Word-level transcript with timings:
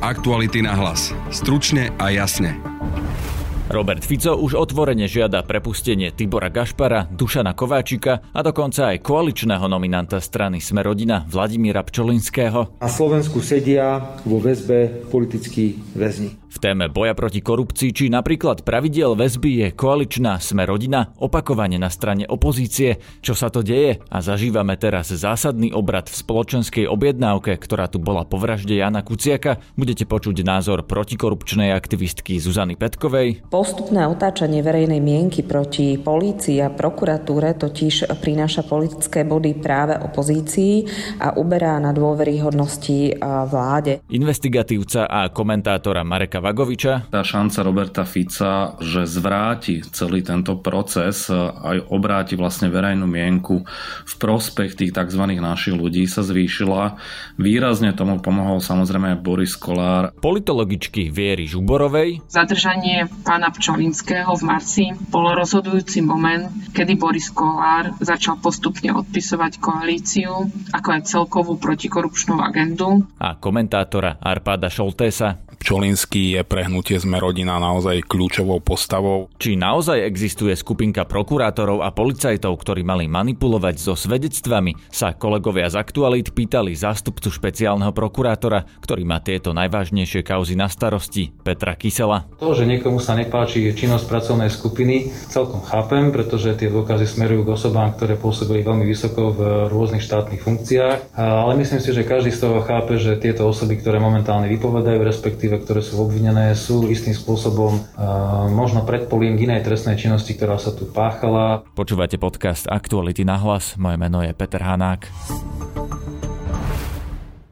Aktuality 0.00 0.64
na 0.64 0.72
hlas. 0.80 1.12
Stručne 1.28 1.92
a 2.00 2.08
jasne. 2.08 2.56
Robert 3.68 4.00
Fico 4.00 4.32
už 4.32 4.56
otvorene 4.56 5.04
žiada 5.04 5.44
prepustenie 5.44 6.08
Tibora 6.08 6.48
Gašpara, 6.48 7.04
Dušana 7.12 7.52
Kováčika 7.52 8.24
a 8.32 8.40
dokonca 8.40 8.96
aj 8.96 9.04
koaličného 9.04 9.68
nominanta 9.68 10.16
strany 10.16 10.56
Smerodina 10.56 11.28
Vladimíra 11.28 11.84
Pčolinského. 11.84 12.80
Na 12.80 12.88
Slovensku 12.88 13.44
sedia 13.44 14.16
vo 14.24 14.40
väzbe 14.40 15.04
politickí 15.12 15.76
väzni. 15.92 16.32
V 16.50 16.58
téme 16.58 16.90
boja 16.90 17.14
proti 17.14 17.38
korupcii 17.38 17.94
či 17.94 18.10
napríklad 18.10 18.66
pravidiel 18.66 19.14
väzby 19.14 19.50
je 19.62 19.68
koaličná 19.70 20.42
Sme 20.42 20.66
rodina 20.66 21.14
opakovane 21.22 21.78
na 21.78 21.86
strane 21.86 22.26
opozície. 22.26 22.98
Čo 23.22 23.38
sa 23.38 23.54
to 23.54 23.62
deje? 23.62 24.02
A 24.10 24.18
zažívame 24.18 24.74
teraz 24.74 25.14
zásadný 25.14 25.70
obrad 25.70 26.10
v 26.10 26.18
spoločenskej 26.18 26.90
objednávke, 26.90 27.54
ktorá 27.54 27.86
tu 27.86 28.02
bola 28.02 28.26
po 28.26 28.34
vražde 28.42 28.74
Jana 28.74 29.06
Kuciaka. 29.06 29.62
Budete 29.78 30.10
počuť 30.10 30.42
názor 30.42 30.82
protikorupčnej 30.90 31.70
aktivistky 31.70 32.42
Zuzany 32.42 32.74
Petkovej. 32.74 33.46
Postupné 33.46 34.10
otáčanie 34.10 34.58
verejnej 34.58 34.98
mienky 34.98 35.46
proti 35.46 36.02
polícii 36.02 36.58
a 36.58 36.66
prokuratúre 36.66 37.54
totiž 37.54 38.10
prináša 38.18 38.66
politické 38.66 39.22
body 39.22 39.54
práve 39.54 39.94
opozícii 40.02 40.82
a 41.22 41.38
uberá 41.38 41.78
na 41.78 41.94
dôveryhodnosti 41.94 43.22
vláde. 43.46 44.02
Investigatívca 44.10 45.06
a 45.06 45.30
komentátora 45.30 46.02
Mareka 46.02 46.39
Vagoviča. 46.40 47.12
Tá 47.12 47.20
šanca 47.22 47.58
Roberta 47.62 48.04
Fica, 48.08 48.74
že 48.80 49.04
zvráti 49.04 49.84
celý 49.92 50.24
tento 50.24 50.58
proces, 50.58 51.28
aj 51.30 51.86
obráti 51.92 52.34
vlastne 52.34 52.72
verejnú 52.72 53.04
mienku 53.04 53.62
v 54.04 54.14
prospech 54.16 54.74
tých 54.74 54.92
tzv. 54.96 55.22
našich 55.36 55.76
ľudí 55.76 56.08
sa 56.08 56.24
zvýšila. 56.24 56.96
Výrazne 57.36 57.92
tomu 57.92 58.18
pomohol 58.18 58.64
samozrejme 58.64 59.16
aj 59.16 59.18
Boris 59.20 59.54
Kolár. 59.54 60.16
Politologičky 60.18 61.12
Viery 61.12 61.44
Žuborovej. 61.44 62.24
Zadržanie 62.26 63.06
pána 63.22 63.52
Pčolinského 63.52 64.32
v 64.34 64.42
marci 64.42 64.84
bol 65.12 65.36
rozhodujúci 65.36 66.00
moment, 66.00 66.48
kedy 66.72 66.96
Boris 66.96 67.28
Kolár 67.28 67.92
začal 68.00 68.40
postupne 68.40 68.96
odpisovať 68.96 69.60
koalíciu, 69.60 70.48
ako 70.72 70.88
aj 70.88 71.02
celkovú 71.04 71.60
protikorupčnú 71.60 72.40
agendu. 72.40 73.04
A 73.20 73.36
komentátora 73.36 74.16
Arpáda 74.16 74.72
Šoltésa. 74.72 75.49
Pčolinský 75.70 76.34
je 76.34 76.42
pre 76.42 76.66
hnutie 76.66 76.98
sme 76.98 77.22
rodina 77.22 77.54
naozaj 77.62 78.02
kľúčovou 78.10 78.58
postavou. 78.58 79.30
Či 79.38 79.54
naozaj 79.54 80.02
existuje 80.02 80.50
skupinka 80.58 81.06
prokurátorov 81.06 81.86
a 81.86 81.94
policajtov, 81.94 82.58
ktorí 82.58 82.82
mali 82.82 83.06
manipulovať 83.06 83.78
so 83.78 83.94
svedectvami, 83.94 84.74
sa 84.90 85.14
kolegovia 85.14 85.70
z 85.70 85.78
Aktualit 85.78 86.34
pýtali 86.34 86.74
zástupcu 86.74 87.30
špeciálneho 87.30 87.94
prokurátora, 87.94 88.66
ktorý 88.82 89.06
má 89.06 89.22
tieto 89.22 89.54
najvážnejšie 89.54 90.26
kauzy 90.26 90.58
na 90.58 90.66
starosti, 90.66 91.30
Petra 91.46 91.78
Kysela. 91.78 92.26
To, 92.42 92.50
že 92.50 92.66
niekomu 92.66 92.98
sa 92.98 93.14
nepáči 93.14 93.70
činnosť 93.70 94.10
pracovnej 94.10 94.50
skupiny, 94.50 95.14
celkom 95.30 95.62
chápem, 95.62 96.10
pretože 96.10 96.50
tie 96.58 96.66
dôkazy 96.66 97.06
smerujú 97.06 97.46
k 97.46 97.54
osobám, 97.54 97.94
ktoré 97.94 98.18
pôsobili 98.18 98.66
veľmi 98.66 98.82
vysoko 98.90 99.30
v 99.38 99.70
rôznych 99.70 100.02
štátnych 100.02 100.42
funkciách, 100.42 101.14
ale 101.14 101.54
myslím 101.62 101.78
si, 101.78 101.94
že 101.94 102.02
každý 102.02 102.34
z 102.34 102.42
toho 102.42 102.58
chápe, 102.66 102.98
že 102.98 103.22
tieto 103.22 103.46
osoby, 103.46 103.78
ktoré 103.78 104.02
momentálne 104.02 104.50
vypovedajú, 104.50 104.98
respektíve 105.06 105.59
ktoré 105.62 105.84
sú 105.84 106.00
obvinené, 106.00 106.52
sú 106.56 106.88
istým 106.88 107.12
spôsobom 107.14 107.80
možno 108.52 108.82
predpolím 108.84 109.36
k 109.36 109.46
inej 109.48 109.64
trestnej 109.64 109.96
činnosti, 110.00 110.36
ktorá 110.36 110.56
sa 110.56 110.72
tu 110.72 110.88
páchala. 110.88 111.62
Počúvate 111.76 112.16
podcast 112.16 112.66
Aktuality 112.66 113.22
na 113.24 113.40
hlas. 113.40 113.76
Moje 113.80 113.96
meno 113.96 114.24
je 114.24 114.32
Peter 114.36 114.60
Hanák. 114.60 115.08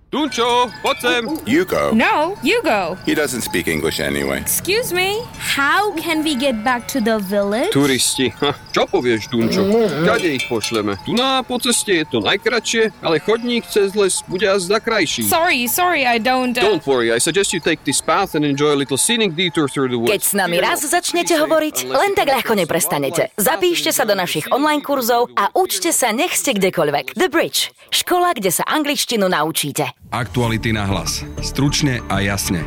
Dunčo, 0.09 0.73
poď 0.81 0.97
sem. 1.05 1.23
You 1.45 1.69
go. 1.69 1.92
No, 1.92 2.33
you 2.41 2.64
go. 2.64 2.97
He 3.05 3.12
doesn't 3.12 3.45
speak 3.45 3.69
English 3.69 4.01
anyway. 4.01 4.41
Excuse 4.41 4.89
me, 4.89 5.20
how 5.37 5.92
can 6.01 6.25
we 6.25 6.33
get 6.33 6.64
back 6.64 6.89
to 6.89 6.97
the 6.97 7.20
village? 7.20 7.77
Turisti. 7.77 8.33
Ha, 8.41 8.57
čo 8.73 8.89
povieš, 8.89 9.29
Dunčo? 9.29 9.68
Kade 10.08 10.33
ich 10.33 10.48
pošleme? 10.48 10.97
Tu 11.05 11.13
na 11.13 11.45
po 11.45 11.61
ceste 11.61 11.92
je 11.92 12.08
to 12.08 12.24
najkračšie, 12.24 13.05
ale 13.05 13.20
chodník 13.20 13.68
cez 13.68 13.92
les 13.92 14.24
bude 14.24 14.48
azda 14.48 14.80
krajší. 14.80 15.29
Sorry, 15.29 15.68
sorry, 15.68 16.08
I 16.08 16.17
don't... 16.17 16.57
Uh... 16.57 16.64
Don't 16.64 16.85
worry, 16.89 17.13
I 17.13 17.20
suggest 17.20 17.52
you 17.52 17.61
take 17.61 17.85
this 17.85 18.01
path 18.01 18.33
and 18.33 18.48
enjoy 18.48 18.73
a 18.73 18.79
little 18.80 18.97
scenic 18.97 19.36
detour 19.36 19.68
through 19.68 19.92
the 19.92 20.01
woods. 20.01 20.08
Keď 20.08 20.23
s 20.24 20.33
nami 20.33 20.57
raz 20.57 20.89
začnete 20.89 21.36
hovoriť, 21.36 21.85
len 21.85 22.17
tak 22.17 22.33
ľahko 22.33 22.57
neprestanete. 22.57 23.29
Zapíšte 23.36 23.92
sa 23.92 24.08
do 24.08 24.17
našich 24.17 24.48
online 24.48 24.80
kurzov 24.80 25.29
a 25.36 25.52
učte 25.52 25.92
sa 25.92 26.17
nech 26.17 26.33
ste 26.33 26.57
kdekoľvek. 26.57 27.13
The 27.13 27.29
Bridge. 27.29 27.77
Škola, 27.92 28.33
kde 28.33 28.48
sa 28.48 28.64
angličtinu 28.64 29.29
naučíte. 29.29 29.98
Aktuality 30.08 30.73
na 30.73 30.89
hlas. 30.89 31.20
Stručne 31.45 32.01
a 32.08 32.24
jasne. 32.24 32.64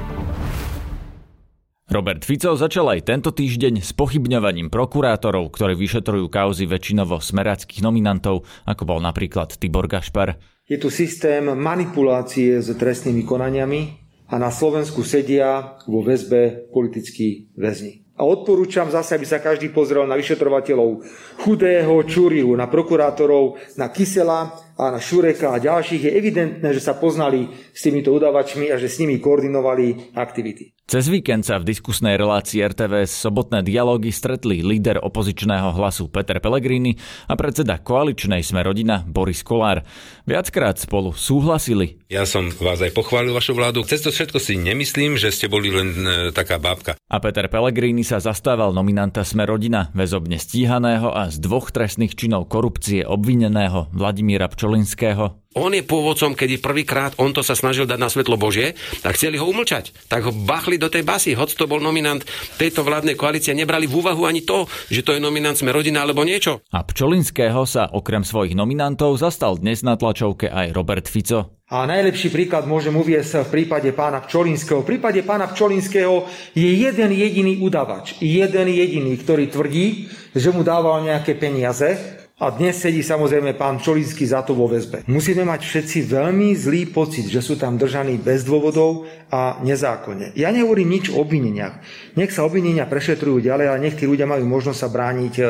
Robert 1.89 2.21
Fico 2.21 2.53
začal 2.53 2.85
aj 2.93 3.09
tento 3.09 3.33
týždeň 3.33 3.81
s 3.81 3.97
pochybňovaním 3.97 4.69
prokurátorov, 4.69 5.49
ktorí 5.49 5.73
vyšetrujú 5.73 6.29
kauzy 6.29 6.69
väčšinovo 6.69 7.17
smerackých 7.17 7.81
nominantov, 7.81 8.45
ako 8.69 8.83
bol 8.85 9.01
napríklad 9.01 9.57
Tibor 9.57 9.89
Gašpar. 9.89 10.37
Je 10.69 10.77
tu 10.77 10.93
systém 10.93 11.41
manipulácie 11.41 12.61
s 12.61 12.69
trestnými 12.77 13.25
konaniami 13.25 13.81
a 14.29 14.37
na 14.37 14.53
Slovensku 14.53 15.01
sedia 15.01 15.81
vo 15.89 16.05
väzbe 16.05 16.69
politickí 16.69 17.57
väzni. 17.57 18.05
A 18.21 18.27
odporúčam 18.29 18.85
zase, 18.93 19.17
aby 19.17 19.25
sa 19.25 19.41
každý 19.41 19.73
pozrel 19.73 20.05
na 20.05 20.13
vyšetrovateľov 20.13 21.01
Chudého, 21.41 22.05
Čuriu, 22.05 22.53
na 22.53 22.69
prokurátorov, 22.69 23.57
na 23.81 23.89
Kysela 23.89 24.53
pána 24.75 24.99
Šureka 24.99 25.53
a 25.53 25.61
ďalších, 25.61 26.07
je 26.07 26.11
evidentné, 26.11 26.69
že 26.73 26.81
sa 26.81 26.97
poznali 26.97 27.51
s 27.71 27.81
týmito 27.83 28.11
udavačmi 28.11 28.71
a 28.71 28.79
že 28.79 28.89
s 28.89 28.99
nimi 28.99 29.21
koordinovali 29.21 30.15
aktivity. 30.17 30.73
Cez 30.91 31.07
víkend 31.07 31.47
sa 31.47 31.55
v 31.55 31.71
diskusnej 31.71 32.19
relácii 32.19 32.59
RTVS 32.67 33.15
sobotné 33.15 33.63
dialógy 33.63 34.11
stretli 34.11 34.59
líder 34.59 34.99
opozičného 34.99 35.71
hlasu 35.71 36.11
Peter 36.11 36.43
Pellegrini 36.43 36.99
a 37.31 37.39
predseda 37.39 37.79
koaličnej 37.79 38.43
sme 38.43 38.59
rodina 38.59 38.99
Boris 39.07 39.39
Kolár. 39.39 39.87
Viackrát 40.27 40.75
spolu 40.75 41.15
súhlasili. 41.15 42.03
Ja 42.11 42.27
som 42.27 42.51
vás 42.59 42.83
aj 42.83 42.91
pochválil 42.91 43.31
vašu 43.31 43.55
vládu. 43.55 43.87
Cez 43.87 44.03
to 44.03 44.11
všetko 44.11 44.43
si 44.43 44.59
nemyslím, 44.59 45.15
že 45.15 45.31
ste 45.31 45.47
boli 45.47 45.71
len 45.71 45.95
e, 45.95 46.35
taká 46.35 46.59
bábka. 46.59 46.99
A 47.07 47.23
Peter 47.23 47.47
Pellegrini 47.47 48.03
sa 48.03 48.19
zastával 48.19 48.75
nominanta 48.75 49.23
Sme 49.23 49.47
rodina, 49.47 49.95
väzobne 49.95 50.35
stíhaného 50.35 51.07
a 51.07 51.31
z 51.31 51.39
dvoch 51.39 51.71
trestných 51.71 52.19
činov 52.19 52.51
korupcie 52.51 53.07
obvineného 53.07 53.87
Vladimíra 53.95 54.51
Pčol 54.51 54.70
Volinského. 54.71 55.35
On 55.51 55.67
je 55.67 55.83
pôvodcom, 55.83 56.31
keď 56.31 56.63
prvýkrát 56.63 57.11
on 57.19 57.35
to 57.35 57.43
sa 57.43 57.59
snažil 57.59 57.83
dať 57.83 57.99
na 57.99 58.07
svetlo 58.07 58.39
Božie, 58.39 58.71
tak 59.03 59.19
chceli 59.19 59.35
ho 59.35 59.43
umlčať. 59.43 59.91
Tak 60.07 60.23
ho 60.23 60.31
bachli 60.31 60.79
do 60.79 60.87
tej 60.87 61.03
basy. 61.03 61.35
Hoď 61.35 61.59
to 61.59 61.67
bol 61.67 61.83
nominant 61.83 62.23
tejto 62.55 62.87
vládnej 62.87 63.19
koalície, 63.19 63.51
nebrali 63.51 63.83
v 63.83 63.99
úvahu 63.99 64.23
ani 64.23 64.47
to, 64.47 64.63
že 64.87 65.03
to 65.03 65.11
je 65.11 65.19
nominant 65.19 65.59
sme 65.59 65.75
rodina 65.75 66.07
alebo 66.07 66.23
niečo. 66.23 66.63
A 66.71 66.87
Pčolinského 66.87 67.67
sa 67.67 67.91
okrem 67.91 68.23
svojich 68.23 68.55
nominantov 68.55 69.19
zastal 69.19 69.59
dnes 69.59 69.83
na 69.83 69.99
tlačovke 69.99 70.47
aj 70.47 70.71
Robert 70.71 71.11
Fico. 71.11 71.59
A 71.67 71.83
najlepší 71.83 72.31
príklad 72.31 72.63
môžem 72.63 72.95
uviesť 72.95 73.51
v 73.51 73.63
prípade 73.63 73.91
pána 73.91 74.23
Pčolinského. 74.23 74.87
V 74.87 74.95
prípade 74.95 75.19
pána 75.27 75.51
Pčolinského 75.51 76.31
je 76.55 76.69
jeden 76.79 77.11
jediný 77.11 77.59
udavač, 77.59 78.15
jeden 78.23 78.71
jediný, 78.71 79.19
ktorý 79.19 79.51
tvrdí, 79.51 80.07
že 80.31 80.55
mu 80.55 80.63
dával 80.63 81.03
nejaké 81.03 81.35
peniaze 81.35 82.20
a 82.41 82.49
dnes 82.49 82.73
sedí 82.73 83.05
samozrejme 83.05 83.53
pán 83.53 83.77
Čolínsky 83.77 84.25
za 84.25 84.41
to 84.41 84.57
vo 84.57 84.65
väzbe. 84.65 85.05
Musíme 85.05 85.45
mať 85.45 85.61
všetci 85.61 86.09
veľmi 86.09 86.57
zlý 86.57 86.89
pocit, 86.89 87.29
že 87.29 87.37
sú 87.37 87.53
tam 87.53 87.77
držaní 87.77 88.17
bez 88.17 88.41
dôvodov 88.41 89.05
a 89.29 89.61
nezákonne. 89.61 90.33
Ja 90.33 90.49
nehovorím 90.49 90.97
nič 90.97 91.13
o 91.13 91.21
obvineniach. 91.21 91.77
Nech 92.17 92.33
sa 92.33 92.41
obvinenia 92.41 92.89
prešetrujú 92.89 93.45
ďalej, 93.45 93.65
ale 93.69 93.83
nech 93.85 93.93
tí 93.93 94.09
ľudia 94.09 94.25
majú 94.25 94.49
možnosť 94.49 94.79
sa 94.81 94.89
brániť 94.89 95.33
e, 95.37 95.43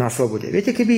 na 0.00 0.08
slobode. 0.08 0.48
Viete, 0.48 0.72
keby 0.72 0.96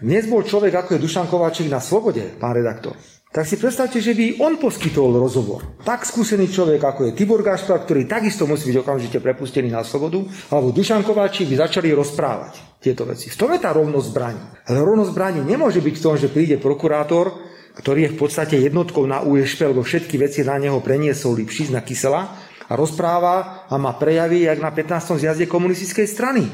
dnes 0.00 0.24
bol 0.24 0.40
človek 0.40 0.72
ako 0.72 0.96
je 0.96 1.04
Dušan 1.04 1.28
Kováčik 1.28 1.68
na 1.68 1.84
slobode, 1.84 2.24
pán 2.40 2.56
redaktor, 2.56 2.96
tak 3.30 3.46
si 3.46 3.54
predstavte, 3.62 4.02
že 4.02 4.10
by 4.10 4.42
on 4.42 4.58
poskytol 4.58 5.14
rozhovor. 5.14 5.62
Tak 5.86 6.02
skúsený 6.02 6.50
človek, 6.50 6.82
ako 6.82 7.00
je 7.06 7.12
Tibor 7.14 7.46
Gašpar, 7.46 7.86
ktorý 7.86 8.10
takisto 8.10 8.42
musí 8.42 8.74
byť 8.74 8.82
okamžite 8.82 9.22
prepustený 9.22 9.70
na 9.70 9.86
slobodu, 9.86 10.18
alebo 10.50 10.74
Dušan 10.74 11.06
Kováčik 11.06 11.46
by 11.46 11.62
začali 11.62 11.94
rozprávať 11.94 12.82
tieto 12.82 13.06
veci. 13.06 13.30
V 13.30 13.38
tom 13.38 13.54
je 13.54 13.62
tá 13.62 13.70
rovnosť 13.70 14.06
zbraní. 14.10 14.42
Ale 14.66 14.82
rovnosť 14.82 15.14
zbraní 15.14 15.40
nemôže 15.46 15.78
byť 15.78 15.94
v 15.94 16.02
tom, 16.02 16.14
že 16.18 16.26
príde 16.26 16.58
prokurátor, 16.58 17.38
ktorý 17.78 18.10
je 18.10 18.12
v 18.12 18.18
podstate 18.18 18.58
jednotkou 18.58 19.06
na 19.06 19.22
USP, 19.22 19.62
lebo 19.62 19.86
všetky 19.86 20.18
veci 20.18 20.42
na 20.42 20.58
neho 20.58 20.82
preniesol 20.82 21.38
Lipšic 21.38 21.70
na 21.70 21.86
Kysela 21.86 22.34
a 22.66 22.72
rozpráva 22.74 23.70
a 23.70 23.74
má 23.78 23.94
prejavy, 23.94 24.50
jak 24.50 24.58
na 24.58 24.74
15. 24.74 25.22
zjazde 25.22 25.46
komunistickej 25.46 26.06
strany. 26.10 26.50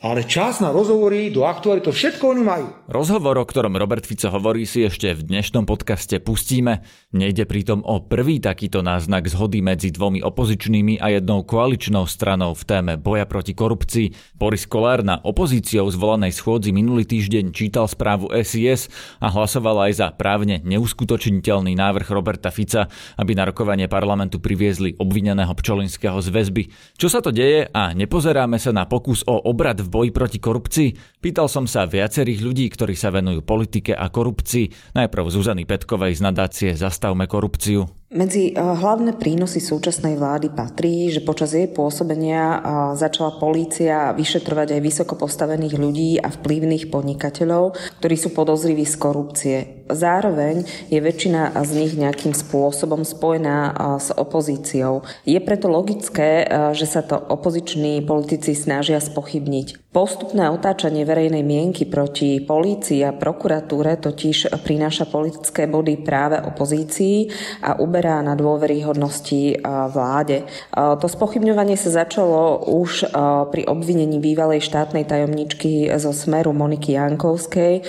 Ale 0.00 0.24
čas 0.24 0.64
na 0.64 0.72
rozhovory 0.72 1.28
do 1.28 1.44
aktuály, 1.44 1.84
to 1.84 1.92
všetko 1.92 2.32
oni 2.32 2.40
majú. 2.40 2.72
Rozhovor, 2.88 3.36
o 3.36 3.44
ktorom 3.44 3.76
Robert 3.76 4.08
Fico 4.08 4.32
hovorí, 4.32 4.64
si 4.64 4.80
ešte 4.80 5.12
v 5.12 5.28
dnešnom 5.28 5.68
podcaste 5.68 6.16
pustíme. 6.24 6.80
Nejde 7.12 7.44
pritom 7.44 7.84
o 7.84 8.00
prvý 8.00 8.40
takýto 8.40 8.80
náznak 8.80 9.28
zhody 9.28 9.60
medzi 9.60 9.92
dvomi 9.92 10.24
opozičnými 10.24 11.04
a 11.04 11.12
jednou 11.12 11.44
koaličnou 11.44 12.08
stranou 12.08 12.56
v 12.56 12.64
téme 12.64 12.92
boja 12.96 13.28
proti 13.28 13.52
korupcii. 13.52 14.40
Boris 14.40 14.64
Kolár 14.64 15.04
na 15.04 15.20
opozíciou 15.20 15.84
zvolanej 15.92 16.32
schôdzi 16.32 16.72
minulý 16.72 17.04
týždeň 17.04 17.52
čítal 17.52 17.84
správu 17.84 18.32
SIS 18.40 18.88
a 19.20 19.28
hlasoval 19.28 19.84
aj 19.84 20.00
za 20.00 20.08
právne 20.16 20.64
neuskutočniteľný 20.64 21.76
návrh 21.76 22.08
Roberta 22.08 22.48
Fica, 22.48 22.88
aby 23.20 23.36
na 23.36 23.52
rokovanie 23.52 23.84
parlamentu 23.84 24.40
priviezli 24.40 24.96
obvineného 24.96 25.52
Pčolinského 25.52 26.16
z 26.24 26.28
väzby. 26.32 26.62
Čo 26.96 27.12
sa 27.12 27.20
to 27.20 27.28
deje 27.28 27.68
a 27.68 27.92
nepozeráme 27.92 28.56
sa 28.56 28.72
na 28.72 28.88
pokus 28.88 29.20
o 29.28 29.36
obrad 29.44 29.76
v 29.76 29.89
boji 29.90 30.14
proti 30.14 30.38
korupcii? 30.38 31.18
Pýtal 31.18 31.50
som 31.50 31.66
sa 31.66 31.90
viacerých 31.90 32.40
ľudí, 32.40 32.70
ktorí 32.70 32.94
sa 32.94 33.10
venujú 33.10 33.42
politike 33.42 33.92
a 33.92 34.06
korupcii. 34.08 34.94
Najprv 34.94 35.26
Zuzany 35.28 35.66
Petkovej 35.66 36.16
z 36.16 36.22
nadácie 36.22 36.70
Zastavme 36.78 37.26
korupciu. 37.26 37.99
Medzi 38.10 38.50
eh, 38.50 38.58
hlavné 38.58 39.14
prínosy 39.14 39.62
súčasnej 39.62 40.18
vlády 40.18 40.50
patrí, 40.50 41.14
že 41.14 41.22
počas 41.22 41.54
jej 41.54 41.70
pôsobenia 41.70 42.42
eh, 42.42 42.60
začala 42.98 43.38
polícia 43.38 44.10
vyšetrovať 44.10 44.74
aj 44.74 44.80
vysoko 44.82 45.14
postavených 45.14 45.78
ľudí 45.78 46.18
a 46.18 46.26
vplyvných 46.34 46.90
podnikateľov, 46.90 47.78
ktorí 48.02 48.16
sú 48.18 48.34
podozriví 48.34 48.82
z 48.82 48.96
korupcie. 48.98 49.56
Zároveň 49.86 50.66
je 50.90 50.98
väčšina 50.98 51.54
z 51.62 51.70
nich 51.78 51.94
nejakým 51.94 52.34
spôsobom 52.34 53.06
spojená 53.06 53.70
eh, 53.70 53.74
s 54.02 54.10
opozíciou. 54.10 55.06
Je 55.22 55.38
preto 55.38 55.70
logické, 55.70 56.50
že 56.74 56.90
sa 56.90 57.06
to 57.06 57.14
opoziční 57.14 58.02
politici 58.02 58.58
snažia 58.58 58.98
spochybniť. 58.98 59.89
Postupné 59.90 60.50
otáčanie 60.50 61.06
verejnej 61.06 61.46
mienky 61.46 61.86
proti 61.86 62.42
polícii 62.42 63.06
a 63.06 63.14
prokuratúre 63.14 63.98
totiž 63.98 64.54
prináša 64.64 65.06
politické 65.06 65.70
body 65.70 66.00
práve 66.00 66.42
opozícii 66.42 67.28
a 67.62 67.78
uber 67.78 68.00
uberá 68.00 68.24
na 68.24 68.32
dôveryhodnosti 68.32 69.60
vláde. 69.92 70.48
To 70.72 71.04
spochybňovanie 71.04 71.76
sa 71.76 72.06
začalo 72.06 72.64
už 72.70 73.12
pri 73.52 73.68
obvinení 73.68 74.16
bývalej 74.16 74.64
štátnej 74.64 75.04
tajomničky 75.04 75.90
zo 75.98 76.14
Smeru 76.14 76.54
Moniky 76.54 76.94
Jankovskej, 76.94 77.84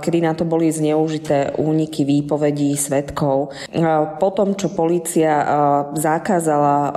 kedy 0.00 0.18
na 0.22 0.38
to 0.38 0.46
boli 0.46 0.70
zneužité 0.70 1.58
úniky 1.58 2.06
výpovedí 2.06 2.72
svetkov. 2.78 3.50
Potom, 4.22 4.54
čo 4.54 4.70
policia 4.70 5.44
zakázala 5.92 6.94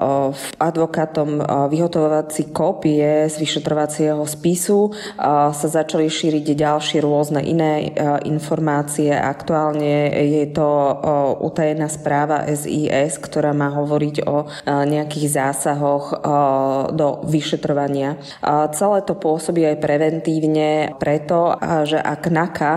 advokátom 0.56 1.42
vyhotovovať 1.74 2.28
si 2.30 2.44
kópie 2.54 3.28
z 3.28 3.36
vyšetrovacieho 3.42 4.24
spisu, 4.28 4.92
sa 5.18 5.68
začali 5.68 6.12
šíriť 6.12 6.54
ďalšie 6.54 7.00
rôzne 7.02 7.42
iné 7.42 7.96
informácie. 8.28 9.16
Aktuálne 9.16 10.12
je 10.14 10.46
to 10.52 10.68
utajená 11.42 11.88
správa 11.88 12.44
SIS, 12.52 13.18
ktorá 13.18 13.56
má 13.56 13.72
hovoriť 13.72 14.16
o 14.28 14.46
nejakých 14.68 15.28
zásahoch 15.32 16.12
do 16.92 17.24
vyšetrovania. 17.26 18.20
Celé 18.76 18.98
to 19.08 19.16
pôsobí 19.16 19.64
aj 19.64 19.80
preventívne 19.80 20.94
preto, 21.00 21.56
že 21.88 21.98
ak 21.98 22.28
NAKA 22.28 22.74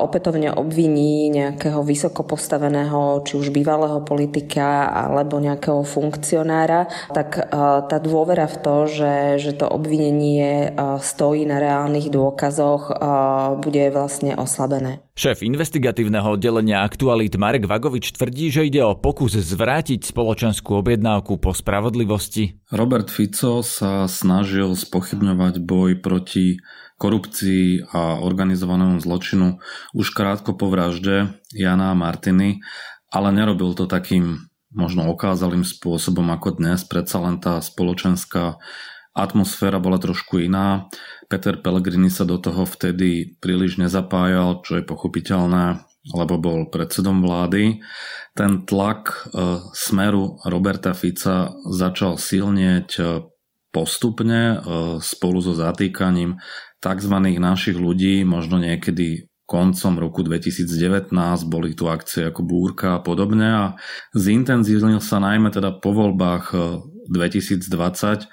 opätovne 0.00 0.56
obviní 0.56 1.28
nejakého 1.28 1.84
vysoko 1.84 2.24
postaveného, 2.24 3.20
či 3.28 3.36
už 3.36 3.52
bývalého 3.52 4.00
politika 4.00 4.88
alebo 4.88 5.36
nejakého 5.36 5.84
funkcionára, 5.84 6.88
tak 7.12 7.52
tá 7.86 7.96
dôvera 8.00 8.48
v 8.48 8.56
to, 8.62 8.76
že, 8.88 9.14
že 9.42 9.52
to 9.58 9.68
obvinenie 9.68 10.72
stojí 11.00 11.46
na 11.48 11.58
reálnych 11.58 12.08
dôkazoch, 12.12 12.94
bude 13.60 13.90
vlastne 13.90 14.38
oslabené. 14.38 15.02
Šéf 15.16 15.40
investigatívneho 15.40 16.36
oddelenia 16.36 16.84
Aktualit 16.84 17.34
Marek 17.40 17.64
Vagovič 17.64 18.12
tvrdí, 18.12 18.52
že 18.52 18.68
ide 18.68 18.84
o 18.84 18.92
pokus 18.94 19.34
zvrátiť 19.34 20.04
spoločenskú 20.04 20.76
objednávku 20.80 21.40
po 21.40 21.56
spravodlivosti. 21.56 22.60
Robert 22.68 23.08
Fico 23.08 23.64
sa 23.64 24.04
snažil 24.06 24.76
spochybňovať 24.76 25.64
boj 25.64 25.98
proti 26.04 26.60
korupcii 26.96 27.92
a 27.92 28.20
organizovanému 28.24 29.00
zločinu 29.00 29.60
už 29.92 30.16
krátko 30.16 30.56
po 30.56 30.72
vražde 30.72 31.36
Jana 31.52 31.92
a 31.92 31.98
Martiny, 31.98 32.60
ale 33.12 33.32
nerobil 33.36 33.72
to 33.76 33.84
takým 33.84 34.48
možno 34.72 35.08
okázalým 35.08 35.64
spôsobom 35.64 36.28
ako 36.32 36.60
dnes. 36.60 36.84
Predsa 36.84 37.20
len 37.24 37.40
tá 37.40 37.60
spoločenská 37.64 38.60
atmosféra 39.16 39.80
bola 39.80 39.96
trošku 39.96 40.44
iná. 40.44 40.92
Peter 41.26 41.56
Pellegrini 41.58 42.12
sa 42.12 42.28
do 42.28 42.36
toho 42.36 42.68
vtedy 42.68 43.40
príliš 43.40 43.80
nezapájal, 43.80 44.62
čo 44.62 44.78
je 44.78 44.84
pochopiteľné, 44.84 45.82
lebo 46.12 46.34
bol 46.38 46.68
predsedom 46.68 47.24
vlády. 47.24 47.80
Ten 48.36 48.68
tlak 48.68 49.10
e, 49.10 49.16
smeru 49.72 50.38
Roberta 50.44 50.92
Fica 50.92 51.50
začal 51.72 52.20
silnieť 52.20 52.90
e, 53.00 53.02
postupne 53.72 54.40
e, 54.52 54.56
spolu 55.02 55.40
so 55.40 55.56
zatýkaním 55.56 56.38
tzv. 56.78 57.14
našich 57.40 57.74
ľudí, 57.74 58.22
možno 58.22 58.60
niekedy 58.60 59.26
koncom 59.46 60.02
roku 60.02 60.26
2019 60.26 61.14
boli 61.46 61.74
tu 61.74 61.86
akcie 61.86 62.28
ako 62.28 62.42
Búrka 62.42 62.98
a 62.98 63.02
podobne 63.02 63.46
a 63.46 63.64
zintenzívnil 64.10 64.98
sa 64.98 65.22
najmä 65.22 65.54
teda 65.54 65.78
po 65.78 65.94
voľbách 65.94 66.50
2020 67.06 68.26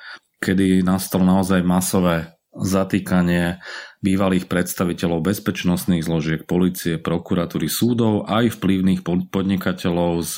kedy 0.44 0.84
nastalo 0.84 1.24
naozaj 1.24 1.64
masové 1.64 2.36
zatýkanie 2.54 3.64
bývalých 4.04 4.46
predstaviteľov 4.46 5.26
bezpečnostných 5.26 6.06
zložiek 6.06 6.42
policie, 6.46 7.02
prokuratúry, 7.02 7.66
súdov 7.66 8.30
aj 8.30 8.60
vplyvných 8.60 9.02
podnikateľov 9.32 10.12
s 10.22 10.38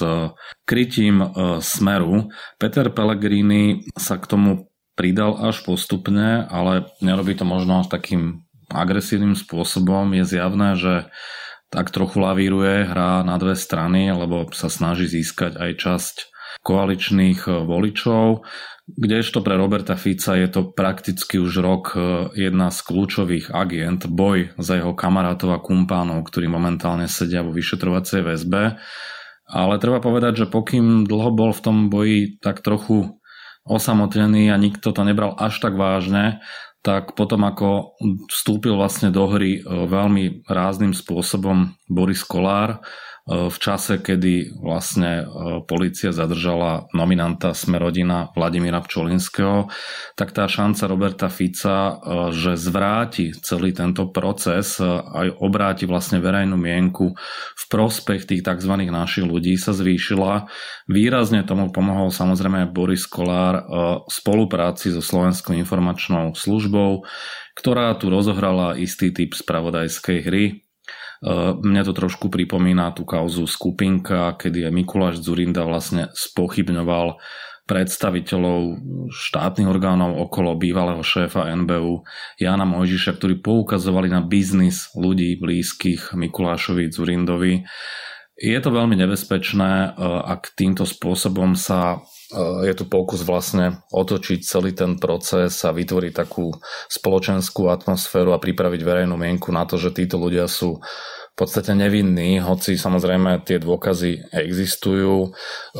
krytím 0.63 1.19
e, 1.19 1.27
smeru. 1.59 2.31
Peter 2.55 2.87
Pellegrini 2.87 3.83
sa 3.99 4.15
k 4.15 4.29
tomu 4.31 4.71
pridal 4.95 5.35
až 5.43 5.65
postupne, 5.67 6.47
ale 6.47 6.87
nerobí 7.03 7.35
to 7.35 7.43
možno 7.43 7.83
až 7.83 7.91
takým 7.91 8.47
agresívnym 8.71 9.35
spôsobom. 9.35 10.07
Je 10.15 10.23
zjavné, 10.23 10.79
že 10.79 10.93
tak 11.67 11.91
trochu 11.91 12.23
lavíruje, 12.23 12.87
hrá 12.87 13.27
na 13.27 13.35
dve 13.35 13.59
strany, 13.59 14.07
lebo 14.07 14.47
sa 14.55 14.71
snaží 14.71 15.11
získať 15.11 15.59
aj 15.59 15.71
časť 15.83 16.15
koaličných 16.63 17.43
e, 17.43 17.51
voličov. 17.67 18.47
Kdežto 18.85 19.41
pre 19.41 19.57
Roberta 19.57 19.97
Fica 19.97 20.37
je 20.37 20.45
to 20.45 20.69
prakticky 20.69 21.41
už 21.41 21.57
rok 21.57 21.97
e, 21.97 22.29
jedna 22.37 22.69
z 22.69 22.85
kľúčových 22.85 23.49
agent, 23.49 24.05
boj 24.05 24.53
za 24.61 24.77
jeho 24.77 24.93
kamarátov 24.93 25.57
a 25.57 25.63
kumpánov, 25.63 26.21
ktorí 26.29 26.45
momentálne 26.45 27.09
sedia 27.09 27.41
vo 27.41 27.49
vyšetrovacej 27.49 28.21
väzbe. 28.21 28.77
Ale 29.49 29.81
treba 29.81 29.97
povedať, 29.97 30.45
že 30.45 30.53
pokým 30.53 31.09
dlho 31.09 31.33
bol 31.33 31.49
v 31.49 31.63
tom 31.65 31.77
boji 31.89 32.37
tak 32.37 32.61
trochu 32.61 33.17
osamotený 33.65 34.53
a 34.53 34.61
nikto 34.61 34.93
to 34.93 35.01
nebral 35.01 35.33
až 35.33 35.57
tak 35.57 35.73
vážne, 35.73 36.45
tak 36.85 37.17
potom 37.17 37.41
ako 37.41 37.97
vstúpil 38.29 38.77
vlastne 38.77 39.09
do 39.09 39.25
hry 39.25 39.57
e, 39.57 39.61
veľmi 39.65 40.45
rázným 40.45 40.93
spôsobom 40.93 41.73
Boris 41.89 42.21
Kolár, 42.21 42.85
v 43.25 43.57
čase, 43.57 43.97
kedy 44.05 44.53
vlastne 44.61 45.13
e, 45.21 45.23
policia 45.65 46.13
zadržala 46.13 46.85
nominanta 46.93 47.57
Smerodina 47.57 48.29
Vladimíra 48.37 48.85
Pčolinského, 48.85 49.65
tak 50.13 50.29
tá 50.29 50.45
šanca 50.45 50.85
Roberta 50.85 51.27
Fica, 51.33 51.77
e, 51.89 51.93
že 52.29 52.53
zvráti 52.53 53.33
celý 53.41 53.73
tento 53.73 54.13
proces, 54.13 54.77
aj 54.77 55.41
obráti 55.41 55.89
vlastne 55.89 56.21
verejnú 56.21 56.53
mienku 56.53 57.17
v 57.57 57.63
prospech 57.65 58.29
tých 58.29 58.45
tzv. 58.45 58.73
našich 58.93 59.25
ľudí 59.25 59.57
sa 59.57 59.73
zvýšila. 59.73 60.45
Výrazne 60.85 61.41
tomu 61.41 61.73
pomohol 61.73 62.13
samozrejme 62.13 62.69
Boris 62.69 63.09
Kolár 63.09 63.65
v 64.05 64.11
spolupráci 64.13 64.93
so 64.93 65.01
Slovenskou 65.01 65.57
informačnou 65.57 66.37
službou, 66.37 67.09
ktorá 67.57 67.97
tu 67.97 68.13
rozohrala 68.13 68.77
istý 68.77 69.09
typ 69.09 69.33
spravodajskej 69.33 70.19
hry, 70.21 70.64
mne 71.61 71.81
to 71.85 71.93
trošku 71.95 72.27
pripomína 72.27 72.91
tú 72.91 73.07
kauzu 73.07 73.47
skupinka, 73.47 74.35
kedy 74.35 74.67
je 74.67 74.69
Mikuláš 74.73 75.21
Zurinda 75.23 75.63
vlastne 75.63 76.11
spochybňoval 76.11 77.21
predstaviteľov 77.65 78.77
štátnych 79.09 79.65
orgánov 79.65 80.21
okolo 80.29 80.53
bývalého 80.53 81.01
šéfa 81.01 81.49
NBU 81.65 82.05
Jana 82.37 82.63
Mojžiša, 82.63 83.17
ktorí 83.17 83.41
poukazovali 83.41 84.05
na 84.05 84.21
biznis 84.21 84.93
ľudí 84.93 85.41
blízkych 85.41 86.13
Mikulášovi 86.13 86.93
Zurindovi. 86.93 87.65
Je 88.37 88.59
to 88.61 88.69
veľmi 88.69 88.93
nebezpečné, 88.93 89.71
eh, 89.73 89.91
ak 90.05 90.53
týmto 90.53 90.85
spôsobom 90.85 91.57
sa 91.57 92.05
je 92.67 92.73
tu 92.75 92.85
pokus 92.85 93.23
vlastne 93.23 93.79
otočiť 93.95 94.39
celý 94.43 94.75
ten 94.75 94.99
proces 94.99 95.55
a 95.63 95.71
vytvoriť 95.71 96.13
takú 96.13 96.51
spoločenskú 96.91 97.71
atmosféru 97.71 98.35
a 98.35 98.41
pripraviť 98.43 98.81
verejnú 98.83 99.15
mienku 99.15 99.55
na 99.55 99.63
to, 99.63 99.79
že 99.79 99.95
títo 99.95 100.19
ľudia 100.19 100.45
sú 100.51 100.83
v 101.35 101.35
podstate 101.35 101.75
nevinní, 101.75 102.39
hoci 102.39 102.79
samozrejme 102.79 103.43
tie 103.43 103.59
dôkazy 103.59 104.31
existujú, 104.31 105.27
e, 105.27 105.29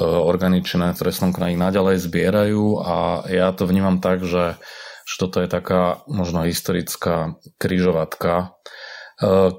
organičné 0.04 0.92
v 0.92 1.00
trestnom 1.00 1.32
kraji 1.32 1.56
naďalej 1.56 2.04
zbierajú 2.04 2.84
a 2.84 3.24
ja 3.32 3.56
to 3.56 3.64
vnímam 3.64 4.04
tak, 4.04 4.28
že 4.28 4.60
že 5.06 5.16
toto 5.22 5.38
je 5.40 5.50
taká 5.50 6.02
možno 6.10 6.42
historická 6.50 7.38
kryžovatka, 7.62 8.34
e, 8.42 8.48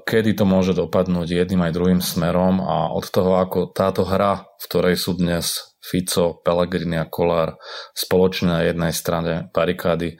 kedy 0.03 0.35
to 0.35 0.43
môže 0.43 0.75
dopadnúť 0.75 1.31
jedným 1.31 1.63
aj 1.63 1.71
druhým 1.71 2.01
smerom 2.03 2.59
a 2.59 2.91
od 2.91 3.07
toho, 3.07 3.39
ako 3.39 3.71
táto 3.71 4.03
hra, 4.03 4.43
v 4.59 4.65
ktorej 4.67 4.99
sú 4.99 5.15
dnes 5.15 5.76
Fico, 5.87 6.43
Pellegrini 6.43 6.99
a 6.99 7.07
Kolár 7.07 7.55
spoločne 7.95 8.51
na 8.51 8.61
jednej 8.67 8.91
strane 8.91 9.47
barikády, 9.55 10.19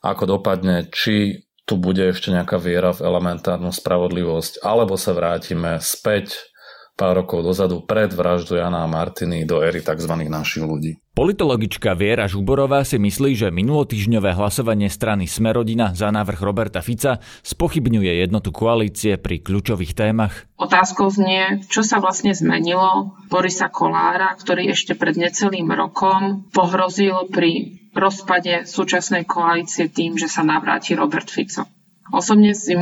ako 0.00 0.40
dopadne, 0.40 0.88
či 0.88 1.44
tu 1.68 1.78
bude 1.78 2.10
ešte 2.10 2.32
nejaká 2.34 2.58
viera 2.58 2.90
v 2.90 3.04
elementárnu 3.06 3.70
spravodlivosť, 3.70 4.64
alebo 4.64 4.98
sa 4.98 5.14
vrátime 5.14 5.78
späť 5.78 6.51
pár 6.92 7.24
rokov 7.24 7.42
dozadu 7.42 7.82
pred 7.82 8.12
vraždu 8.12 8.60
Jana 8.60 8.84
a 8.84 8.88
Martiny 8.88 9.48
do 9.48 9.64
éry 9.64 9.80
tzv. 9.80 10.12
našich 10.28 10.62
ľudí. 10.62 11.00
Politologička 11.12 11.92
Viera 11.92 12.24
Žuborová 12.24 12.88
si 12.88 12.96
myslí, 12.96 13.36
že 13.36 13.52
minulotýžňové 13.52 14.32
hlasovanie 14.32 14.88
strany 14.88 15.28
Smerodina 15.28 15.92
za 15.92 16.08
návrh 16.08 16.40
Roberta 16.40 16.80
Fica 16.80 17.20
spochybňuje 17.44 18.24
jednotu 18.24 18.48
koalície 18.48 19.20
pri 19.20 19.44
kľúčových 19.44 19.92
témach. 19.92 20.48
Otázkou 20.56 21.12
znie, 21.12 21.60
čo 21.68 21.84
sa 21.84 22.00
vlastne 22.00 22.32
zmenilo 22.32 23.12
Borisa 23.28 23.68
Kolára, 23.68 24.32
ktorý 24.40 24.72
ešte 24.72 24.96
pred 24.96 25.20
necelým 25.20 25.68
rokom 25.68 26.48
pohrozil 26.48 27.28
pri 27.28 27.76
rozpade 27.92 28.64
súčasnej 28.64 29.28
koalície 29.28 29.92
tým, 29.92 30.16
že 30.16 30.32
sa 30.32 30.40
navráti 30.40 30.96
Robert 30.96 31.28
Fico. 31.28 31.68
Osobne 32.08 32.56
si 32.56 32.72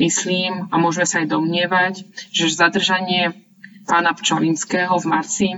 myslím 0.00 0.72
a 0.72 0.74
môžeme 0.80 1.06
sa 1.06 1.20
aj 1.20 1.28
domnievať, 1.28 1.94
že 2.32 2.48
zadržanie 2.48 3.36
pána 3.84 4.14
Pčolinského 4.14 4.96
v 5.02 5.06
marci 5.10 5.48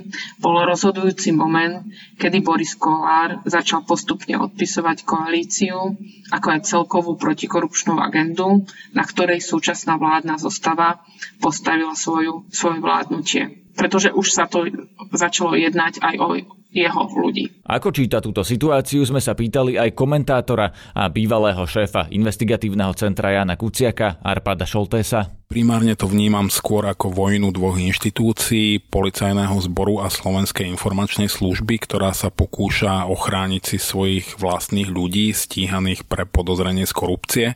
bol 0.40 0.64
rozhodujúci 0.64 1.36
moment, 1.36 1.84
kedy 2.16 2.40
Boris 2.40 2.72
Kolár 2.74 3.44
začal 3.44 3.84
postupne 3.84 4.40
odpisovať 4.40 5.04
koalíciu, 5.04 5.94
ako 6.32 6.46
aj 6.48 6.60
celkovú 6.64 7.20
protikorupčnú 7.20 8.00
agendu, 8.00 8.64
na 8.96 9.04
ktorej 9.04 9.44
súčasná 9.44 10.00
vládna 10.00 10.40
zostava 10.40 11.04
postavila 11.44 11.92
svoju, 11.92 12.48
svoje 12.48 12.78
vládnutie. 12.80 13.61
Pretože 13.72 14.12
už 14.12 14.26
sa 14.32 14.44
to 14.48 14.68
začalo 15.12 15.56
jednať 15.56 16.00
aj 16.04 16.14
o 16.20 16.26
jeho 16.72 17.04
ľudí. 17.12 17.52
Ako 17.68 17.92
číta 17.92 18.24
túto 18.24 18.40
situáciu, 18.40 19.04
sme 19.04 19.20
sa 19.20 19.36
pýtali 19.36 19.76
aj 19.76 19.92
komentátora 19.92 20.96
a 20.96 21.12
bývalého 21.12 21.60
šéfa 21.68 22.08
investigatívneho 22.08 22.96
centra 22.96 23.36
Jana 23.36 23.60
Kuciaka 23.60 24.24
Arpada 24.24 24.64
Šoltésa. 24.64 25.28
Primárne 25.52 25.92
to 25.92 26.08
vnímam 26.08 26.48
skôr 26.48 26.88
ako 26.88 27.12
vojnu 27.12 27.52
dvoch 27.52 27.76
inštitúcií, 27.76 28.88
policajného 28.88 29.52
zboru 29.68 30.00
a 30.00 30.08
Slovenskej 30.08 30.64
informačnej 30.64 31.28
služby, 31.28 31.76
ktorá 31.84 32.16
sa 32.16 32.32
pokúša 32.32 33.04
ochrániť 33.12 33.60
si 33.60 33.76
svojich 33.76 34.40
vlastných 34.40 34.88
ľudí 34.88 35.28
stíhaných 35.36 36.08
pre 36.08 36.24
podozrenie 36.24 36.88
z 36.88 36.96
korupcie 36.96 37.46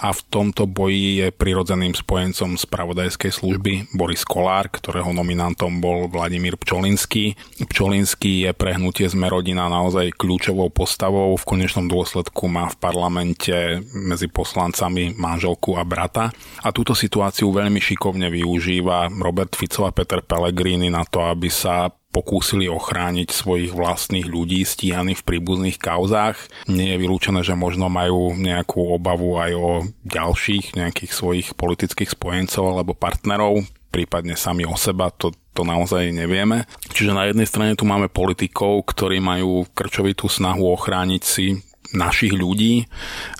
a 0.00 0.08
v 0.16 0.20
tomto 0.32 0.64
boji 0.64 1.20
je 1.20 1.26
prirodzeným 1.28 1.92
spojencom 1.92 2.56
spravodajskej 2.56 3.28
služby 3.28 3.92
Boris 3.92 4.24
Kolár, 4.24 4.72
ktorého 4.72 5.12
nominantom 5.46 5.78
bol 5.78 6.10
Vladimír 6.10 6.58
Pčolinský. 6.58 7.38
Pčolinský 7.62 8.50
je 8.50 8.50
pre 8.50 8.74
hnutie 8.74 9.06
sme 9.06 9.30
rodina 9.30 9.70
naozaj 9.70 10.18
kľúčovou 10.18 10.74
postavou, 10.74 11.38
v 11.38 11.46
konečnom 11.46 11.86
dôsledku 11.86 12.50
má 12.50 12.66
v 12.66 12.76
parlamente 12.82 13.54
medzi 13.94 14.26
poslancami 14.26 15.14
manželku 15.14 15.78
a 15.78 15.86
brata 15.86 16.34
a 16.66 16.68
túto 16.74 16.98
situáciu 16.98 17.54
veľmi 17.54 17.78
šikovne 17.78 18.26
využíva 18.26 19.14
Robert 19.22 19.54
Fico 19.54 19.86
a 19.86 19.94
Peter 19.94 20.18
Pellegrini 20.26 20.90
na 20.90 21.06
to, 21.06 21.22
aby 21.22 21.46
sa 21.46 21.86
pokúsili 22.16 22.64
ochrániť 22.64 23.28
svojich 23.28 23.76
vlastných 23.76 24.24
ľudí 24.24 24.64
stíhaných 24.64 25.20
v 25.20 25.28
príbuzných 25.36 25.76
kauzách. 25.76 26.64
Nie 26.64 26.96
je 26.96 27.00
vylúčené, 27.04 27.44
že 27.44 27.52
možno 27.52 27.92
majú 27.92 28.32
nejakú 28.32 28.88
obavu 28.96 29.36
aj 29.36 29.52
o 29.52 29.70
ďalších 30.08 30.80
nejakých 30.80 31.12
svojich 31.12 31.48
politických 31.60 32.16
spojencov 32.16 32.72
alebo 32.72 32.96
partnerov, 32.96 33.68
prípadne 33.96 34.36
sami 34.36 34.68
o 34.68 34.76
seba, 34.76 35.08
to, 35.08 35.32
to 35.56 35.64
naozaj 35.64 36.12
nevieme. 36.12 36.68
Čiže 36.92 37.16
na 37.16 37.32
jednej 37.32 37.48
strane 37.48 37.72
tu 37.72 37.88
máme 37.88 38.12
politikov, 38.12 38.84
ktorí 38.84 39.24
majú 39.24 39.64
krčovitú 39.72 40.28
snahu 40.28 40.68
ochrániť 40.76 41.22
si 41.24 41.56
našich 41.96 42.34
ľudí 42.34 42.84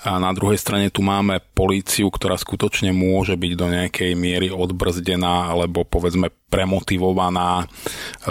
a 0.07 0.17
na 0.17 0.31
druhej 0.31 0.57
strane 0.57 0.87
tu 0.87 1.03
máme 1.05 1.43
políciu, 1.53 2.07
ktorá 2.07 2.39
skutočne 2.39 2.95
môže 2.95 3.35
byť 3.35 3.53
do 3.53 3.67
nejakej 3.67 4.11
miery 4.15 4.47
odbrzdená 4.49 5.51
alebo 5.51 5.83
povedzme 5.83 6.31
premotivovaná 6.47 7.63
e, 7.63 7.65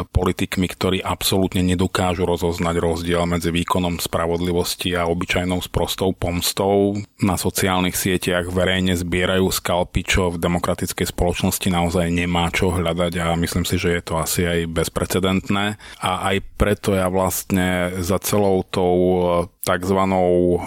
politikmi, 0.09 0.67
ktorí 0.73 0.99
absolútne 1.05 1.61
nedokážu 1.61 2.25
rozoznať 2.25 2.77
rozdiel 2.81 3.29
medzi 3.29 3.53
výkonom 3.53 4.01
spravodlivosti 4.01 4.97
a 4.97 5.05
obyčajnou 5.05 5.61
sprostou 5.61 6.17
pomstou. 6.17 6.97
Na 7.21 7.37
sociálnych 7.37 7.93
sieťach 7.93 8.49
verejne 8.49 8.97
zbierajú 8.97 9.53
skalpy, 9.53 10.01
čo 10.01 10.33
v 10.33 10.41
demokratickej 10.41 11.13
spoločnosti 11.13 11.69
naozaj 11.69 12.09
nemá 12.09 12.49
čo 12.49 12.73
hľadať 12.73 13.13
a 13.21 13.37
myslím 13.37 13.69
si, 13.69 13.77
že 13.77 14.01
je 14.01 14.03
to 14.03 14.15
asi 14.17 14.49
aj 14.49 14.59
bezprecedentné. 14.73 15.77
A 16.01 16.11
aj 16.33 16.37
preto 16.57 16.97
ja 16.97 17.13
vlastne 17.13 18.01
za 18.01 18.17
celou 18.25 18.65
tou 18.65 18.97
e, 18.97 19.25
tzv. 19.61 20.01
E, 20.01 20.61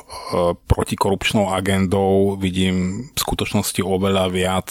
protikorupčnou 0.70 1.50
agendou 1.50 2.38
vidím 2.38 3.10
v 3.10 3.18
skutočnosti 3.18 3.82
oveľa 3.82 4.26
viac 4.30 4.70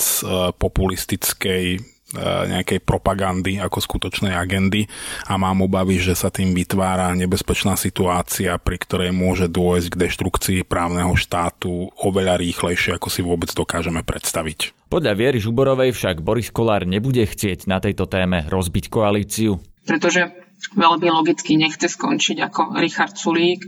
populistickej 0.63 1.98
nejakej 2.17 2.81
propagandy 2.81 3.61
ako 3.61 3.85
skutočnej 3.85 4.33
agendy 4.33 4.89
a 5.29 5.37
mám 5.37 5.61
obavy, 5.61 6.01
že 6.01 6.17
sa 6.17 6.33
tým 6.33 6.57
vytvára 6.57 7.13
nebezpečná 7.13 7.77
situácia, 7.77 8.57
pri 8.57 8.81
ktorej 8.81 9.13
môže 9.13 9.45
dôjsť 9.53 9.89
k 9.93 10.01
deštrukcii 10.09 10.59
právneho 10.65 11.13
štátu 11.13 11.93
oveľa 12.01 12.41
rýchlejšie, 12.41 12.97
ako 12.97 13.09
si 13.13 13.21
vôbec 13.21 13.53
dokážeme 13.53 14.01
predstaviť. 14.01 14.89
Podľa 14.89 15.13
Viery 15.13 15.37
Žuborovej 15.37 15.93
však 15.93 16.25
Boris 16.25 16.49
Kolár 16.49 16.89
nebude 16.89 17.29
chcieť 17.29 17.69
na 17.69 17.77
tejto 17.77 18.09
téme 18.09 18.49
rozbiť 18.49 18.89
koalíciu. 18.89 19.61
Pretože 19.85 20.48
veľmi 20.75 21.09
logicky 21.09 21.55
nechce 21.55 21.87
skončiť 21.89 22.37
ako 22.45 22.77
Richard 22.77 23.15
Sulík, 23.15 23.67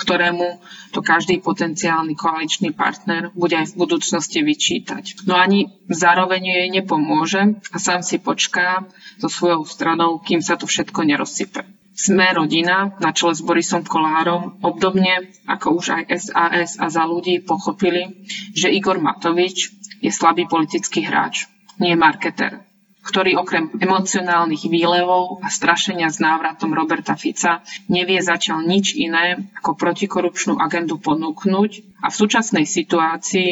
ktorému 0.00 0.60
to 0.90 1.04
každý 1.04 1.38
potenciálny 1.38 2.16
koaličný 2.18 2.74
partner 2.74 3.30
bude 3.36 3.54
aj 3.54 3.72
v 3.72 3.78
budúcnosti 3.78 4.42
vyčítať. 4.42 5.24
No 5.28 5.38
ani 5.38 5.70
zároveň 5.86 6.42
jej 6.42 6.66
nepomôže 6.72 7.60
a 7.70 7.76
sám 7.76 8.02
si 8.02 8.18
počká 8.18 8.88
so 9.20 9.28
svojou 9.30 9.62
stranou, 9.68 10.18
kým 10.18 10.42
sa 10.42 10.58
to 10.58 10.66
všetko 10.66 11.06
nerozsype. 11.06 11.62
Sme 11.94 12.32
rodina 12.32 12.96
na 12.96 13.12
čele 13.12 13.36
s 13.36 13.44
Borisom 13.44 13.84
Kolárom, 13.84 14.56
obdobne 14.64 15.36
ako 15.44 15.84
už 15.84 15.86
aj 15.92 16.02
SAS 16.16 16.80
a 16.80 16.88
za 16.88 17.04
ľudí 17.04 17.44
pochopili, 17.44 18.24
že 18.56 18.72
Igor 18.72 18.96
Matovič 18.96 19.68
je 20.00 20.08
slabý 20.08 20.48
politický 20.48 21.04
hráč, 21.04 21.44
nie 21.76 21.92
marketer 21.92 22.69
ktorý 23.10 23.34
okrem 23.42 23.74
emocionálnych 23.74 24.70
výlevov 24.70 25.42
a 25.42 25.50
strašenia 25.50 26.06
s 26.06 26.22
návratom 26.22 26.70
Roberta 26.70 27.18
Fica 27.18 27.66
nevie 27.90 28.22
začal 28.22 28.62
nič 28.62 28.94
iné 28.94 29.50
ako 29.58 29.74
protikorupčnú 29.74 30.54
agendu 30.62 31.02
ponúknuť 31.02 31.98
a 31.98 32.14
v 32.14 32.14
súčasnej 32.14 32.62
situácii 32.70 33.50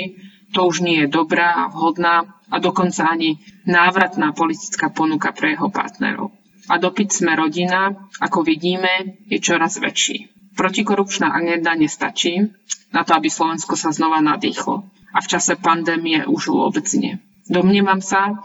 to 0.55 0.65
už 0.65 0.87
nie 0.87 1.05
je 1.05 1.09
dobrá 1.11 1.67
a 1.67 1.75
vhodná 1.75 2.39
a 2.49 2.57
dokonca 2.63 3.05
ani 3.05 3.37
návratná 3.69 4.33
politická 4.33 4.89
ponuka 4.89 5.35
pre 5.35 5.59
jeho 5.59 5.69
partnerov. 5.69 6.33
A 6.69 6.81
dopyt 6.81 7.13
sme 7.13 7.37
rodina, 7.37 7.93
ako 8.23 8.45
vidíme, 8.45 9.21
je 9.29 9.41
čoraz 9.41 9.81
väčší. 9.81 10.33
Protikorupčná 10.57 11.33
agenda 11.33 11.77
nestačí 11.77 12.49
na 12.93 13.05
to, 13.05 13.17
aby 13.17 13.29
Slovensko 13.29 13.77
sa 13.77 13.93
znova 13.93 14.21
nadýchlo. 14.25 14.85
A 15.13 15.19
v 15.21 15.31
čase 15.31 15.57
pandémie 15.57 16.25
už 16.29 16.53
vôbec 16.53 16.85
nie. 16.97 17.21
Domnievam 17.49 18.05
sa, 18.05 18.45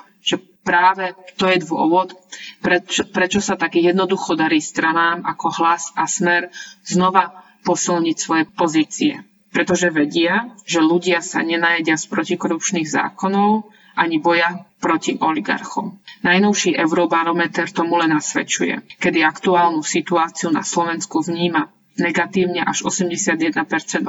práve 0.63 1.13
to 1.35 1.45
je 1.51 1.61
dôvod, 1.61 2.15
prečo, 2.63 3.03
prečo 3.11 3.43
sa 3.43 3.59
tak 3.59 3.75
jednoducho 3.75 4.33
darí 4.39 4.63
stranám 4.63 5.27
ako 5.27 5.47
hlas 5.61 5.91
a 5.93 6.07
smer 6.07 6.49
znova 6.87 7.43
posilniť 7.67 8.17
svoje 8.17 8.43
pozície. 8.47 9.13
Pretože 9.53 9.93
vedia, 9.93 10.49
že 10.65 10.81
ľudia 10.81 11.21
sa 11.21 11.45
nenajedia 11.45 11.93
z 11.93 12.09
protikorupčných 12.09 12.89
zákonov 12.89 13.69
ani 13.93 14.17
boja 14.17 14.65
proti 14.81 15.13
oligarchom. 15.21 16.01
Najnovší 16.25 16.73
eurobarometer 16.73 17.69
tomu 17.69 18.01
len 18.01 18.09
nasvedčuje, 18.17 18.97
kedy 18.97 19.21
aktuálnu 19.21 19.85
situáciu 19.85 20.49
na 20.49 20.65
Slovensku 20.65 21.21
vníma 21.21 21.69
negatívne 21.93 22.65
až 22.65 22.89
81% 22.89 23.53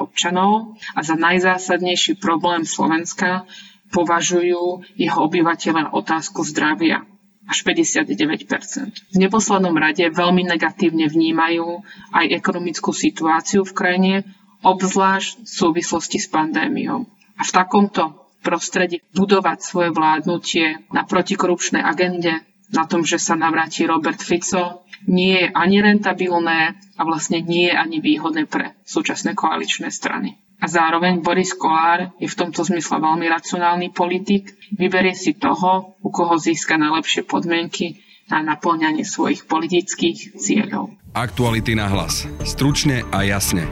občanov 0.01 0.81
a 0.97 1.05
za 1.05 1.21
najzásadnejší 1.21 2.17
problém 2.17 2.65
Slovenska 2.65 3.45
považujú 3.93 4.87
jeho 4.97 5.19
obyvateľa 5.25 5.93
otázku 5.93 6.47
zdravia 6.47 7.05
až 7.45 7.61
59% 7.65 9.13
V 9.13 9.17
neposlednom 9.21 9.77
rade 9.77 10.09
veľmi 10.09 10.49
negatívne 10.49 11.09
vnímajú 11.13 11.85
aj 12.17 12.27
ekonomickú 12.33 12.91
situáciu 12.97 13.69
v 13.69 13.77
krajine, 13.77 14.15
obzvlášť 14.65 15.45
v 15.45 15.49
súvislosti 15.49 16.17
s 16.17 16.33
pandémiou. 16.33 17.05
A 17.37 17.43
v 17.45 17.51
takomto 17.53 18.33
prostredí 18.41 19.05
budovať 19.13 19.59
svoje 19.61 19.91
vládnutie 19.93 20.89
na 20.93 21.05
protikorupčnej 21.05 21.85
agende, 21.85 22.45
na 22.73 22.89
tom, 22.89 23.05
že 23.05 23.21
sa 23.21 23.37
navráti 23.37 23.85
Robert 23.85 24.21
Fico, 24.21 24.85
nie 25.05 25.37
je 25.37 25.47
ani 25.53 25.85
rentabilné 25.85 26.81
a 26.97 27.01
vlastne 27.05 27.45
nie 27.45 27.69
je 27.69 27.77
ani 27.77 28.01
výhodné 28.01 28.49
pre 28.49 28.73
súčasné 28.89 29.37
koaličné 29.37 29.93
strany. 29.93 30.41
A 30.63 30.67
zároveň 30.71 31.21
Boris 31.21 31.53
Kolár 31.53 32.15
je 32.17 32.31
v 32.31 32.39
tomto 32.39 32.63
zmysle 32.63 33.03
veľmi 33.03 33.27
racionálny 33.29 33.91
politik. 33.91 34.55
Vyberie 34.75 35.13
si 35.13 35.35
toho, 35.35 35.99
u 36.01 36.09
koho 36.09 36.39
získa 36.39 36.79
najlepšie 36.79 37.27
podmienky 37.27 38.01
na 38.33 38.41
naplňanie 38.41 39.05
svojich 39.05 39.45
politických 39.45 40.39
cieľov. 40.41 40.97
Aktuality 41.13 41.77
na 41.77 41.87
hlas. 41.93 42.25
Stručne 42.43 43.05
a 43.13 43.23
jasne. 43.23 43.69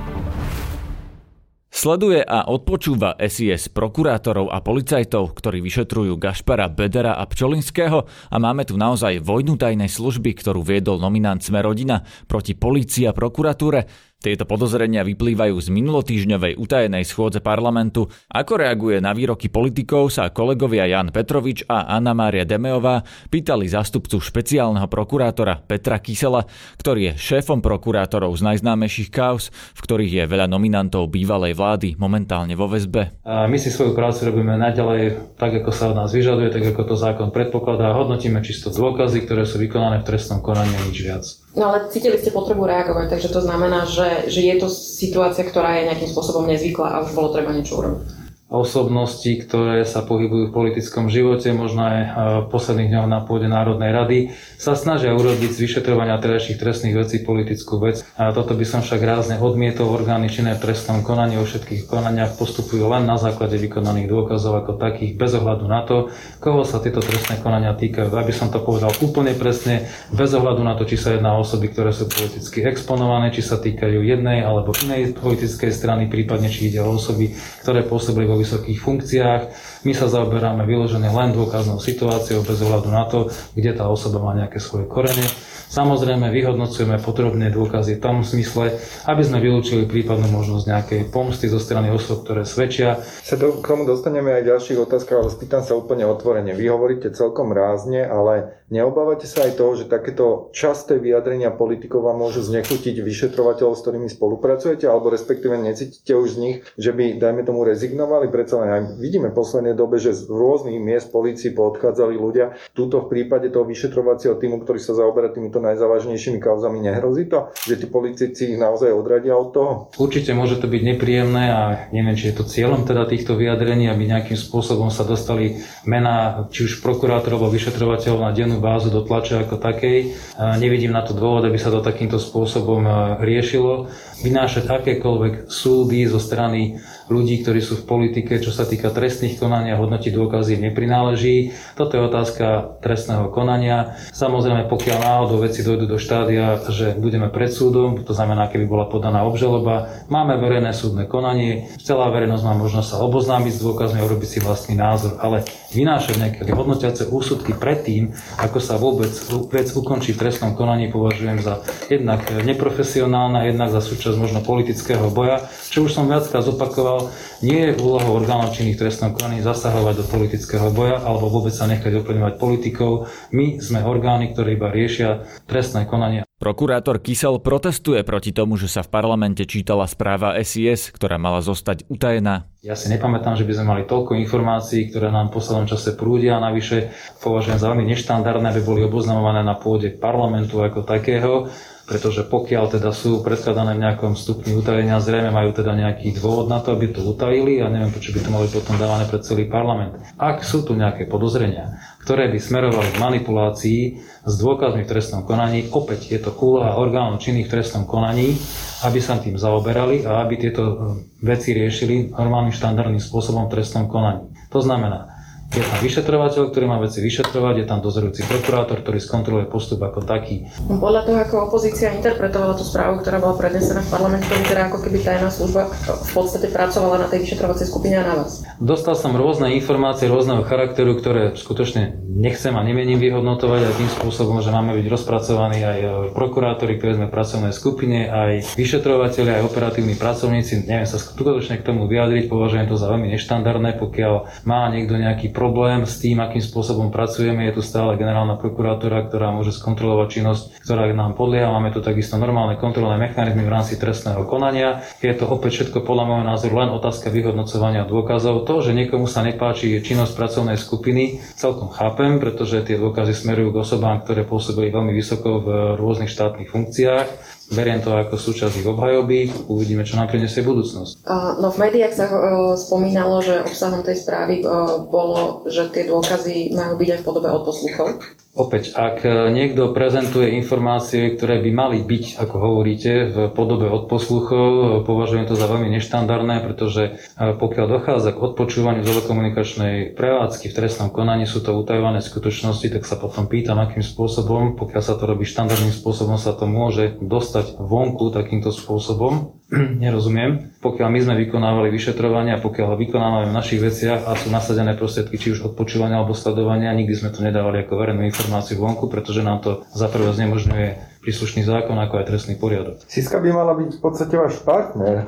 Sleduje 1.73 2.21
a 2.21 2.53
odpočúva 2.53 3.17
SIS 3.17 3.73
prokurátorov 3.73 4.53
a 4.53 4.61
policajtov, 4.61 5.33
ktorí 5.33 5.65
vyšetrujú 5.65 6.21
Gašpara, 6.21 6.69
Bedera 6.69 7.17
a 7.17 7.25
Pčolinského 7.25 8.05
a 8.07 8.37
máme 8.37 8.69
tu 8.69 8.77
naozaj 8.77 9.25
vojnu 9.25 9.57
tajnej 9.57 9.89
služby, 9.89 10.37
ktorú 10.37 10.61
viedol 10.61 11.01
nominant 11.01 11.41
Smerodina 11.41 12.05
proti 12.29 12.53
polícii 12.53 13.09
a 13.09 13.17
prokuratúre. 13.17 14.12
Tieto 14.23 14.47
podozrenia 14.47 15.03
vyplývajú 15.03 15.59
z 15.59 15.67
minulotýžňovej 15.75 16.55
utajenej 16.55 17.03
schôdze 17.03 17.43
parlamentu. 17.43 18.07
Ako 18.31 18.55
reaguje 18.55 19.03
na 19.03 19.11
výroky 19.11 19.51
politikov 19.51 20.15
sa 20.15 20.31
kolegovia 20.31 20.87
Jan 20.87 21.11
Petrovič 21.11 21.67
a 21.67 21.91
Anna 21.91 22.15
Mária 22.15 22.47
Demeová 22.47 23.03
pýtali 23.35 23.67
zástupcu 23.67 24.23
špeciálneho 24.23 24.87
prokurátora 24.87 25.67
Petra 25.67 25.99
Kysela, 25.99 26.47
ktorý 26.79 27.11
je 27.11 27.19
šéfom 27.19 27.59
prokurátorov 27.59 28.31
z 28.39 28.47
najznámejších 28.47 29.11
kaos, 29.11 29.51
v 29.75 29.81
ktorých 29.91 30.13
je 30.23 30.25
veľa 30.31 30.47
nominantov 30.47 31.11
bývalej 31.11 31.59
vlády 31.59 31.99
momentálne 31.99 32.55
vo 32.55 32.71
väzbe. 32.71 33.27
My 33.27 33.59
si 33.59 33.75
svoju 33.75 33.91
prácu 33.91 34.31
robíme 34.31 34.55
naďalej 34.55 35.35
tak, 35.35 35.51
ako 35.67 35.75
sa 35.75 35.91
od 35.91 35.99
nás 35.99 36.15
vyžaduje, 36.15 36.55
tak 36.55 36.63
ako 36.71 36.87
to 36.87 36.95
zákon 36.95 37.35
predpokladá. 37.35 37.91
Hodnotíme 37.91 38.39
čisto 38.47 38.71
dôkazy, 38.71 39.27
ktoré 39.27 39.43
sú 39.43 39.59
vykonané 39.59 39.99
v 39.99 40.07
trestnom 40.07 40.39
konaní 40.39 40.79
nič 40.87 41.03
viac. 41.03 41.42
No 41.53 41.69
ale 41.69 41.93
cítili 41.93 42.17
ste 42.17 42.33
potrebu 42.33 42.65
reagovať, 42.65 43.13
takže 43.13 43.29
to 43.29 43.45
znamená, 43.45 43.85
že, 43.85 44.25
že 44.33 44.41
je 44.41 44.57
to 44.57 44.73
situácia, 44.73 45.45
ktorá 45.45 45.77
je 45.77 45.93
nejakým 45.93 46.09
spôsobom 46.09 46.49
nezvyklá 46.49 46.97
a 46.97 47.03
už 47.05 47.13
bolo 47.13 47.29
treba 47.29 47.53
niečo 47.53 47.77
urobiť 47.77 48.22
osobnosti, 48.53 49.33
ktoré 49.41 49.89
sa 49.89 50.05
pohybujú 50.05 50.53
v 50.53 50.55
politickom 50.55 51.09
živote, 51.09 51.49
možno 51.57 51.89
aj 51.89 51.99
v 52.45 52.47
posledných 52.53 52.93
dňoch 52.93 53.09
na 53.09 53.25
pôde 53.25 53.49
Národnej 53.49 53.91
rady, 53.97 54.19
sa 54.61 54.77
snažia 54.77 55.17
urobiť 55.17 55.57
z 55.57 55.63
vyšetrovania 55.65 56.21
terajších 56.21 56.61
trestných 56.61 57.01
vecí 57.01 57.25
politickú 57.25 57.81
vec. 57.81 58.05
A 58.21 58.29
toto 58.37 58.53
by 58.53 58.65
som 58.69 58.85
však 58.85 59.01
rázne 59.01 59.41
odmietol. 59.41 59.89
Orgány 59.89 60.29
činné 60.29 60.53
v 60.61 60.69
trestnom 60.69 61.01
konaní 61.01 61.41
o 61.41 61.49
všetkých 61.49 61.89
konaniach 61.89 62.37
postupujú 62.37 62.85
len 62.93 63.09
na 63.09 63.17
základe 63.17 63.57
vykonaných 63.57 64.13
dôkazov 64.13 64.61
ako 64.61 64.77
takých, 64.77 65.17
bez 65.17 65.33
ohľadu 65.33 65.65
na 65.65 65.89
to, 65.89 66.13
koho 66.37 66.63
sa 66.69 66.77
tieto 66.85 67.01
trestné 67.01 67.41
konania 67.41 67.73
týkajú. 67.73 68.13
Aby 68.13 68.37
som 68.37 68.53
to 68.53 68.61
povedal 68.61 68.93
úplne 69.01 69.33
presne, 69.33 69.89
bez 70.13 70.29
ohľadu 70.37 70.61
na 70.61 70.77
to, 70.77 70.85
či 70.85 71.01
sa 71.01 71.17
jedná 71.17 71.35
o 71.35 71.41
osoby, 71.41 71.73
ktoré 71.73 71.97
sú 71.97 72.05
politicky 72.05 72.61
exponované, 72.69 73.33
či 73.33 73.41
sa 73.41 73.57
týkajú 73.57 74.05
jednej 74.05 74.45
alebo 74.45 74.77
inej 74.77 75.17
politickej 75.17 75.73
strany, 75.73 76.13
prípadne 76.13 76.53
či 76.53 76.69
ide 76.69 76.85
o 76.85 77.01
osoby, 77.01 77.33
ktoré 77.65 77.81
pôsobili 77.81 78.29
vysokých 78.43 78.79
funkciách. 78.83 79.43
My 79.87 79.93
sa 79.95 80.11
zaoberáme 80.11 80.67
vyložené 80.67 81.09
len 81.09 81.31
dôkaznou 81.31 81.79
situáciou 81.79 82.43
bez 82.43 82.59
ohľadu 82.59 82.89
na 82.91 83.07
to, 83.07 83.31
kde 83.55 83.73
tá 83.79 83.87
osoba 83.87 84.19
má 84.19 84.35
nejaké 84.35 84.59
svoje 84.59 84.91
korene. 84.91 85.25
Samozrejme, 85.73 86.29
vyhodnocujeme 86.29 87.01
potrebné 87.01 87.49
dôkazy 87.49 87.97
v 87.97 88.05
tom 88.05 88.21
smysle, 88.21 88.77
aby 89.09 89.23
sme 89.25 89.41
vylúčili 89.41 89.89
prípadnú 89.89 90.29
možnosť 90.29 90.69
nejakej 90.69 91.01
pomsty 91.09 91.49
zo 91.49 91.57
strany 91.57 91.89
osôb, 91.89 92.29
ktoré 92.29 92.45
svedčia. 92.45 93.01
Sa 93.25 93.41
do, 93.41 93.57
k 93.57 93.65
tomu 93.65 93.89
dostaneme 93.89 94.37
aj 94.37 94.53
ďalších 94.53 94.77
otázkach, 94.85 95.25
ale 95.25 95.33
spýtam 95.33 95.65
sa 95.65 95.73
úplne 95.73 96.05
otvorene. 96.05 96.53
Vy 96.53 96.69
hovoríte 96.69 97.09
celkom 97.17 97.57
rázne, 97.57 98.05
ale 98.05 98.61
neobávate 98.69 99.25
sa 99.25 99.49
aj 99.49 99.57
toho, 99.57 99.73
že 99.81 99.89
takéto 99.89 100.53
časté 100.53 101.01
vyjadrenia 101.01 101.49
politikov 101.49 102.05
vám 102.05 102.21
môžu 102.21 102.45
znechutiť 102.45 103.01
vyšetrovateľov, 103.01 103.73
s 103.73 103.81
ktorými 103.81 104.13
spolupracujete, 104.13 104.85
alebo 104.85 105.09
respektíve 105.09 105.57
necítite 105.57 106.13
už 106.13 106.37
z 106.37 106.39
nich, 106.45 106.57
že 106.77 106.93
by, 106.93 107.17
dajme 107.17 107.49
tomu, 107.49 107.65
rezignovali? 107.65 108.29
Predsa 108.29 108.61
len 108.61 108.69
aj 108.77 108.83
vidíme 109.01 109.33
v 109.33 109.41
poslednej 109.41 109.73
dobe, 109.73 109.97
že 109.97 110.13
z 110.13 110.29
rôznych 110.29 110.77
miest 110.77 111.09
polícii 111.09 111.57
poodchádzali 111.57 112.13
ľudia. 112.21 112.61
Tuto 112.77 113.09
v 113.09 113.09
prípade 113.09 113.49
toho 113.49 113.65
vyšetrovacieho 113.65 114.37
týmu, 114.37 114.61
ktorý 114.61 114.77
sa 114.77 114.93
zaoberá 114.93 115.33
týmito 115.33 115.62
najzávažnejšími 115.63 116.43
kauzami, 116.43 116.83
nehrozí 116.83 117.31
to, 117.31 117.55
že 117.63 117.79
tí 117.79 117.87
politici 117.87 118.53
ich 118.53 118.59
naozaj 118.59 118.91
odradia 118.91 119.39
od 119.39 119.49
toho? 119.55 119.73
Určite 119.95 120.35
môže 120.35 120.59
to 120.59 120.67
byť 120.67 120.83
nepríjemné 120.83 121.45
a 121.55 121.63
neviem, 121.95 122.19
či 122.19 122.35
je 122.35 122.43
to 122.43 122.45
cieľom 122.45 122.83
teda 122.83 123.07
týchto 123.07 123.39
vyjadrení, 123.39 123.87
aby 123.87 124.11
nejakým 124.11 124.35
spôsobom 124.35 124.91
sa 124.91 125.07
dostali 125.07 125.63
mená 125.87 126.51
či 126.51 126.67
už 126.67 126.83
prokurátorov 126.83 127.39
alebo 127.39 127.55
vyšetrovateľov 127.55 128.21
na 128.27 128.33
dennú 128.35 128.59
bázu 128.59 128.91
do 128.91 129.07
tlače 129.07 129.47
ako 129.47 129.63
takej. 129.63 130.15
Nevidím 130.59 130.91
na 130.91 131.07
to 131.07 131.15
dôvod, 131.15 131.47
aby 131.47 131.59
sa 131.59 131.71
to 131.71 131.79
takýmto 131.83 132.19
spôsobom 132.19 132.83
riešilo. 133.23 133.91
Vynášať 134.23 134.71
akékoľvek 134.71 135.51
súdy 135.51 136.07
zo 136.07 136.23
strany 136.23 136.79
ľudí, 137.11 137.43
ktorí 137.43 137.59
sú 137.59 137.83
v 137.83 137.89
politike, 137.91 138.39
čo 138.39 138.55
sa 138.55 138.63
týka 138.63 138.95
trestných 138.95 139.37
konania, 139.37 139.75
hodnotiť 139.75 140.15
dôkazy 140.15 140.63
neprináleží. 140.63 141.51
Toto 141.75 141.99
je 141.99 142.07
otázka 142.07 142.79
trestného 142.79 143.35
konania. 143.35 143.99
Samozrejme, 144.15 144.71
pokiaľ 144.71 144.99
náhodou 145.03 145.42
veci 145.43 145.67
dojdu 145.67 145.91
do 145.91 145.99
štádia, 145.99 146.63
že 146.71 146.95
budeme 146.95 147.27
pred 147.27 147.51
súdom, 147.51 148.07
to 148.07 148.15
znamená, 148.15 148.47
keby 148.47 148.71
bola 148.71 148.87
podaná 148.87 149.27
obžaloba, 149.27 150.07
máme 150.07 150.39
verejné 150.39 150.71
súdne 150.71 151.11
konanie, 151.11 151.67
celá 151.83 152.07
verejnosť 152.15 152.45
má 152.47 152.55
možnosť 152.55 152.89
sa 152.95 152.97
oboznámiť 153.03 153.53
s 153.59 153.63
dôkazmi 153.67 153.99
a 153.99 154.07
urobiť 154.07 154.29
si 154.29 154.39
vlastný 154.39 154.79
názor, 154.79 155.19
ale 155.19 155.43
vynášať 155.75 156.15
nejaké 156.23 156.41
hodnotiace 156.55 157.11
úsudky 157.11 157.57
predtým, 157.59 158.15
ako 158.39 158.59
sa 158.63 158.79
vôbec 158.79 159.11
vec 159.51 159.69
ukončí 159.75 160.15
v 160.15 160.21
trestnom 160.23 160.55
konaní, 160.55 160.93
považujem 160.95 161.43
za 161.43 161.65
jednak 161.91 162.23
neprofesionálne, 162.31 163.51
jednak 163.51 163.75
za 163.75 163.83
súčasť 163.83 164.17
možno 164.21 164.45
politického 164.45 165.11
boja, 165.11 165.43
čo 165.73 165.83
už 165.83 165.97
som 165.97 166.07
viackrát 166.07 166.45
zopakoval, 166.47 167.11
nie 167.43 167.73
je 167.73 167.81
úlohou 167.83 168.23
orgánov 168.23 168.55
činných 168.55 168.79
trestnom 168.79 169.17
konaní 169.17 169.43
zasahovať 169.43 169.95
do 169.99 170.05
politického 170.07 170.71
boja 170.71 171.03
alebo 171.03 171.27
vôbec 171.33 171.51
sa 171.51 171.67
nechať 171.67 172.05
ovplyvňovať 172.05 172.35
politikou. 172.39 173.11
My 173.35 173.59
sme 173.59 173.83
orgány, 173.83 174.31
ktoré 174.31 174.55
iba 174.55 174.71
riešia 174.71 175.27
trestné 175.47 175.85
konanie. 175.89 176.23
Prokurátor 176.43 176.99
Kysel 176.99 177.39
protestuje 177.39 178.03
proti 178.03 178.35
tomu, 178.35 178.59
že 178.59 178.67
sa 178.67 178.83
v 178.83 178.91
parlamente 178.91 179.47
čítala 179.47 179.87
správa 179.87 180.35
SIS, 180.43 180.91
ktorá 180.91 181.15
mala 181.15 181.39
zostať 181.39 181.87
utajená. 181.87 182.51
Ja 182.67 182.75
si 182.75 182.91
nepamätám, 182.91 183.39
že 183.39 183.47
by 183.47 183.53
sme 183.59 183.67
mali 183.71 183.83
toľko 183.87 184.19
informácií, 184.19 184.91
ktoré 184.91 185.15
nám 185.15 185.31
v 185.31 185.39
poslednom 185.39 185.71
čase 185.71 185.95
prúdia 185.95 186.43
navyše 186.43 186.91
považujem 187.23 187.63
za 187.63 187.71
veľmi 187.71 187.87
neštandardné, 187.95 188.47
aby 188.55 188.63
boli 188.63 188.81
oboznamované 188.83 189.47
na 189.47 189.55
pôde 189.55 189.95
parlamentu 189.95 190.63
ako 190.63 190.83
takého 190.83 191.51
pretože 191.83 192.25
pokiaľ 192.25 192.79
teda 192.79 192.89
sú 192.95 193.21
predkladané 193.21 193.75
v 193.77 193.83
nejakom 193.85 194.15
stupni 194.15 194.55
utajenia, 194.55 195.03
zrejme 195.03 195.35
majú 195.35 195.51
teda 195.51 195.75
nejaký 195.75 196.15
dôvod 196.15 196.47
na 196.47 196.63
to, 196.63 196.73
aby 196.73 196.95
to 196.95 197.03
utajili 197.03 197.59
a 197.59 197.69
neviem, 197.69 197.91
prečo 197.91 198.15
by 198.15 198.21
to 198.23 198.31
mali 198.31 198.47
potom 198.49 198.81
dávané 198.81 199.05
pred 199.11 199.23
celý 199.27 199.45
parlament. 199.51 199.99
Ak 200.17 200.47
sú 200.47 200.63
tu 200.63 200.79
nejaké 200.79 201.11
podozrenia, 201.11 201.77
ktoré 202.03 202.27
by 202.35 202.39
smerovali 202.43 202.91
k 202.91 202.99
manipulácii 202.99 203.81
s 204.27 204.35
dôkazmi 204.39 204.83
v 204.83 204.91
trestnom 204.91 205.23
konaní, 205.23 205.71
opäť 205.71 206.11
je 206.11 206.19
to 206.19 206.35
úloha 206.35 206.75
orgánov 206.75 207.23
činných 207.23 207.47
v 207.47 207.55
trestnom 207.59 207.87
konaní, 207.87 208.35
aby 208.83 208.99
sa 208.99 209.23
tým 209.23 209.39
zaoberali 209.39 210.03
a 210.03 210.27
aby 210.27 210.35
tieto 210.35 210.99
veci 211.23 211.55
riešili 211.55 212.11
normálnym 212.11 212.51
štandardným 212.51 212.99
spôsobom 212.99 213.47
v 213.47 213.55
trestnom 213.55 213.87
konaní. 213.87 214.35
To 214.51 214.59
znamená, 214.59 215.12
je 215.53 215.61
tam 215.61 215.79
vyšetrovateľ, 215.85 216.43
ktorý 216.49 216.65
má 216.65 216.81
veci 216.81 217.05
vyšetrovať, 217.05 217.55
je 217.61 217.67
tam 217.69 217.85
dozorujúci 217.85 218.25
prokurátor, 218.25 218.81
ktorý 218.81 218.99
skontroluje 219.05 219.47
postup 219.53 219.85
ako 219.85 220.01
taký. 220.01 220.49
No, 220.65 220.81
podľa 220.81 221.05
toho, 221.05 221.19
ako 221.21 221.35
opozícia 221.53 221.93
interpretovala 221.93 222.57
tú 222.57 222.65
správu, 222.65 223.05
ktorá 223.05 223.21
bola 223.21 223.37
prednesená 223.37 223.85
v 223.85 223.93
parlamente, 223.93 224.33
vyzerá 224.33 224.73
ako 224.73 224.81
keby 224.81 225.05
tajná 225.05 225.29
služba 225.29 225.69
v 225.85 226.11
podstate 226.17 226.49
pracovala 226.49 227.05
na 227.05 227.07
tej 227.13 227.29
vyšetrovacej 227.29 227.67
skupine 227.69 228.01
a 228.01 228.05
na 228.05 228.15
vás. 228.25 228.41
Dostal 228.57 228.97
som 228.97 229.13
rôzne 229.13 229.53
informácie 229.53 230.09
rôzneho 230.09 230.41
charakteru, 230.49 230.97
ktoré 230.97 231.37
skutočne 231.37 232.01
nechcem 232.09 232.57
a 232.57 232.65
nemením 232.65 232.97
vyhodnotovať 232.97 233.61
aj 233.69 233.75
tým 233.77 233.91
spôsobom, 234.01 234.41
že 234.41 234.55
máme 234.55 234.73
byť 234.79 234.87
rozpracovaní 234.89 235.61
aj 235.65 235.79
e, 235.81 235.89
prokurátori, 236.17 236.81
ktorí 236.81 236.97
sme 236.97 237.07
v 237.09 237.15
pracovnej 237.17 237.53
skupine, 237.53 238.09
aj 238.09 238.57
vyšetrovateľi, 238.57 239.41
aj 239.41 239.47
operatívni 239.49 239.97
pracovníci. 239.97 240.69
Neviem 240.69 240.89
sa 240.89 240.97
skutočne 240.97 241.61
k 241.61 241.67
tomu 241.67 241.91
vyjadriť, 241.91 242.29
považujem 242.31 242.69
to 242.69 242.77
za 242.79 242.89
veľmi 242.89 243.11
neštandardné, 243.17 243.81
pokiaľ 243.81 244.47
má 244.47 244.69
niekto 244.71 244.95
nejaký 244.97 245.35
problém 245.43 245.83
s 245.83 245.99
tým, 245.99 246.23
akým 246.23 246.39
spôsobom 246.39 246.95
pracujeme. 246.95 247.51
Je 247.51 247.59
tu 247.59 247.63
stále 247.67 247.99
generálna 247.99 248.39
prokurátora, 248.39 249.11
ktorá 249.11 249.35
môže 249.35 249.51
skontrolovať 249.51 250.09
činnosť, 250.15 250.63
ktorá 250.63 250.87
nám 250.95 251.19
podlieha. 251.19 251.51
Máme 251.51 251.75
tu 251.75 251.83
takisto 251.83 252.15
normálne 252.15 252.55
kontrolné 252.55 252.95
mechanizmy 252.95 253.43
v 253.43 253.51
rámci 253.51 253.75
trestného 253.75 254.23
konania. 254.23 254.87
Je 255.03 255.11
to 255.11 255.27
opäť 255.27 255.67
všetko 255.67 255.83
podľa 255.83 256.05
môjho 256.07 256.25
názoru 256.31 256.55
len 256.63 256.71
otázka 256.71 257.11
vyhodnocovania 257.11 257.83
dôkazov. 257.83 258.47
To, 258.47 258.63
že 258.63 258.71
niekomu 258.71 259.11
sa 259.11 259.27
nepáči 259.27 259.83
činnosť 259.83 260.15
pracovnej 260.15 260.55
skupiny, 260.55 261.19
celkom 261.35 261.75
chápem, 261.75 262.23
pretože 262.23 262.63
tie 262.63 262.79
dôkazy 262.79 263.11
smerujú 263.11 263.51
k 263.51 263.61
osobám, 263.67 263.99
ktoré 264.07 264.23
pôsobili 264.23 264.71
veľmi 264.71 264.95
vysoko 264.95 265.43
v 265.43 265.49
rôznych 265.75 266.13
štátnych 266.15 266.55
funkciách 266.55 267.42
beriem 267.51 267.83
to 267.83 267.91
ako 267.91 268.15
súčasť 268.15 268.63
ich 268.63 268.69
obhajoby, 268.69 269.51
uvidíme, 269.51 269.83
čo 269.83 269.99
nám 269.99 270.13
prinesie 270.13 270.47
budúcnosť. 270.47 271.03
No 271.43 271.51
v 271.51 271.59
médiách 271.59 271.95
sa 271.97 272.07
spomínalo, 272.55 273.19
že 273.25 273.43
obsahom 273.43 273.83
tej 273.83 273.99
správy 273.99 274.47
bolo, 274.87 275.43
že 275.51 275.67
tie 275.75 275.91
dôkazy 275.91 276.55
majú 276.55 276.79
byť 276.79 276.89
aj 276.95 276.99
v 277.03 277.07
podobe 277.07 277.29
odposluchov. 277.33 277.99
Opäť, 278.33 278.73
ak 278.73 279.05
niekto 279.29 279.77
prezentuje 279.77 280.33
informácie, 280.41 281.13
ktoré 281.13 281.45
by 281.45 281.51
mali 281.53 281.79
byť, 281.85 282.17
ako 282.17 282.37
hovoríte, 282.41 283.13
v 283.13 283.17
podobe 283.29 283.69
odposluchov, 283.69 284.83
považujem 284.89 285.29
to 285.29 285.37
za 285.37 285.45
veľmi 285.45 285.69
neštandardné, 285.77 286.41
pretože 286.41 286.97
pokiaľ 287.21 287.67
dochádza 287.69 288.17
k 288.17 288.23
odpočúvaniu 288.25 288.89
telekomunikačnej 288.89 289.93
prevádzky 289.93 290.49
v 290.49 290.57
trestnom 290.57 290.89
konaní, 290.89 291.29
sú 291.29 291.45
to 291.45 291.53
utajované 291.53 292.01
skutočnosti, 292.01 292.73
tak 292.73 292.89
sa 292.89 292.97
potom 292.97 293.29
pýtam, 293.29 293.61
akým 293.61 293.85
spôsobom, 293.85 294.57
pokiaľ 294.57 294.81
sa 294.81 294.97
to 294.97 295.05
robí 295.05 295.29
štandardným 295.29 295.77
spôsobom, 295.77 296.17
sa 296.17 296.33
to 296.33 296.49
môže 296.49 296.97
dostať 297.05 297.61
vonku 297.61 298.17
takýmto 298.17 298.49
spôsobom. 298.49 299.42
Nerozumiem. 299.85 300.57
Pokiaľ 300.65 300.89
my 300.89 301.01
sme 301.05 301.15
vykonávali 301.27 301.69
vyšetrovania, 301.69 302.41
pokiaľ 302.41 302.81
vykonávame 302.81 303.29
v 303.29 303.37
našich 303.37 303.61
veciach 303.61 304.09
a 304.09 304.17
sú 304.17 304.33
nasadené 304.33 304.73
prostriedky 304.73 305.21
či 305.21 305.37
už 305.37 305.53
odpočúvania 305.53 306.01
alebo 306.01 306.17
sledovania, 306.17 306.73
nikdy 306.73 306.95
sme 306.97 307.13
to 307.13 307.21
nedávali 307.21 307.61
ako 307.61 307.77
verejnú 307.77 308.09
informáciu 308.09 308.57
vonku, 308.57 308.89
pretože 308.89 309.21
nám 309.21 309.45
to 309.45 309.61
za 309.77 309.93
prvé 309.93 310.09
znemožňuje 310.17 310.67
príslušný 311.03 311.43
zákon, 311.43 311.75
ako 311.77 311.99
aj 312.01 312.09
trestný 312.09 312.39
poriadok. 312.39 312.81
Siska 312.87 313.19
by 313.19 313.29
mala 313.35 313.59
byť 313.59 313.71
v 313.77 313.81
podstate 313.83 314.15
váš 314.15 314.39
partner 314.47 314.95
e, 315.03 315.05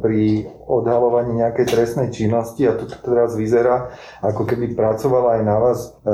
pri 0.00 0.48
odhalovaní 0.64 1.36
nejakej 1.36 1.68
trestnej 1.68 2.08
činnosti 2.10 2.64
a 2.64 2.74
to 2.74 2.88
teraz 2.88 3.36
vyzerá, 3.36 3.92
ako 4.24 4.48
keby 4.48 4.72
pracovala 4.72 5.38
aj 5.38 5.42
na 5.44 5.56
vás. 5.60 5.78
E, 6.00 6.10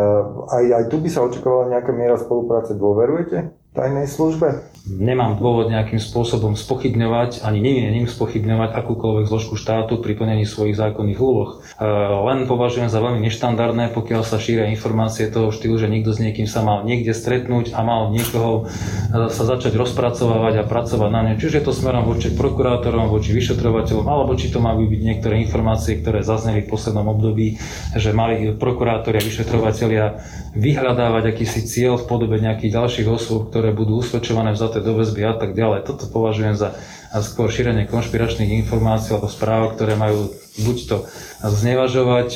aj, 0.50 0.64
aj 0.82 0.84
tu 0.90 0.98
by 0.98 1.08
sa 1.08 1.22
očakovala 1.22 1.78
nejaká 1.78 1.94
miera 1.94 2.18
spolupráce. 2.18 2.74
Dôverujete? 2.74 3.60
tajnej 3.70 4.10
službe? 4.10 4.69
Nemám 4.90 5.38
dôvod 5.38 5.70
nejakým 5.70 6.02
spôsobom 6.02 6.58
spochybňovať, 6.58 7.46
ani 7.46 7.62
nemienim 7.62 8.10
spochybňovať 8.10 8.74
akúkoľvek 8.74 9.30
zložku 9.30 9.54
štátu 9.54 10.02
pri 10.02 10.18
plnení 10.18 10.42
svojich 10.42 10.74
zákonných 10.74 11.20
úloh. 11.22 11.62
E, 11.78 11.86
len 12.26 12.50
považujem 12.50 12.90
za 12.90 12.98
veľmi 12.98 13.22
neštandardné, 13.22 13.94
pokiaľ 13.94 14.26
sa 14.26 14.42
šíria 14.42 14.66
informácie 14.66 15.30
toho 15.30 15.54
štýlu, 15.54 15.78
že 15.78 15.86
niekto 15.86 16.10
s 16.10 16.18
niekým 16.18 16.50
sa 16.50 16.66
mal 16.66 16.82
niekde 16.82 17.14
stretnúť 17.14 17.70
a 17.70 17.86
mal 17.86 18.10
niekoho 18.10 18.66
e, 18.66 19.30
sa 19.30 19.42
začať 19.46 19.78
rozpracovávať 19.78 20.58
a 20.58 20.64
pracovať 20.66 21.10
na 21.14 21.20
ňom. 21.30 21.38
Čiže 21.38 21.62
je 21.62 21.64
to 21.70 21.76
smerom 21.76 22.02
voči 22.02 22.34
prokurátorom, 22.34 23.14
voči 23.14 23.30
vyšetrovateľom, 23.30 24.10
alebo 24.10 24.34
či 24.34 24.50
to 24.50 24.58
majú 24.58 24.90
byť 24.90 25.00
niektoré 25.06 25.38
informácie, 25.38 26.02
ktoré 26.02 26.26
zazneli 26.26 26.66
v 26.66 26.70
poslednom 26.74 27.06
období, 27.06 27.62
že 27.94 28.10
mali 28.10 28.58
prokurátori 28.58 29.22
a 29.22 29.26
vyšetrovateľia 29.28 30.18
vyhľadávať 30.58 31.30
akýsi 31.30 31.62
cieľ 31.62 31.94
v 31.94 32.08
podobe 32.10 32.42
nejakých 32.42 32.74
ďalších 32.74 33.06
osôb, 33.06 33.54
ktoré 33.54 33.70
budú 33.70 34.02
usvedčované, 34.02 34.50
vzaté 34.50 34.79
do 34.82 34.96
väzby 34.98 35.22
a 35.28 35.34
tak 35.36 35.54
ďalej. 35.54 35.86
Toto 35.86 36.08
považujem 36.10 36.56
za 36.56 36.74
skôr 37.22 37.50
šírenie 37.50 37.90
konšpiračných 37.90 38.60
informácií 38.64 39.14
alebo 39.14 39.30
správ, 39.30 39.74
ktoré 39.74 39.98
majú 39.98 40.30
buď 40.62 40.76
to 40.86 40.96
znevažovať 41.42 42.28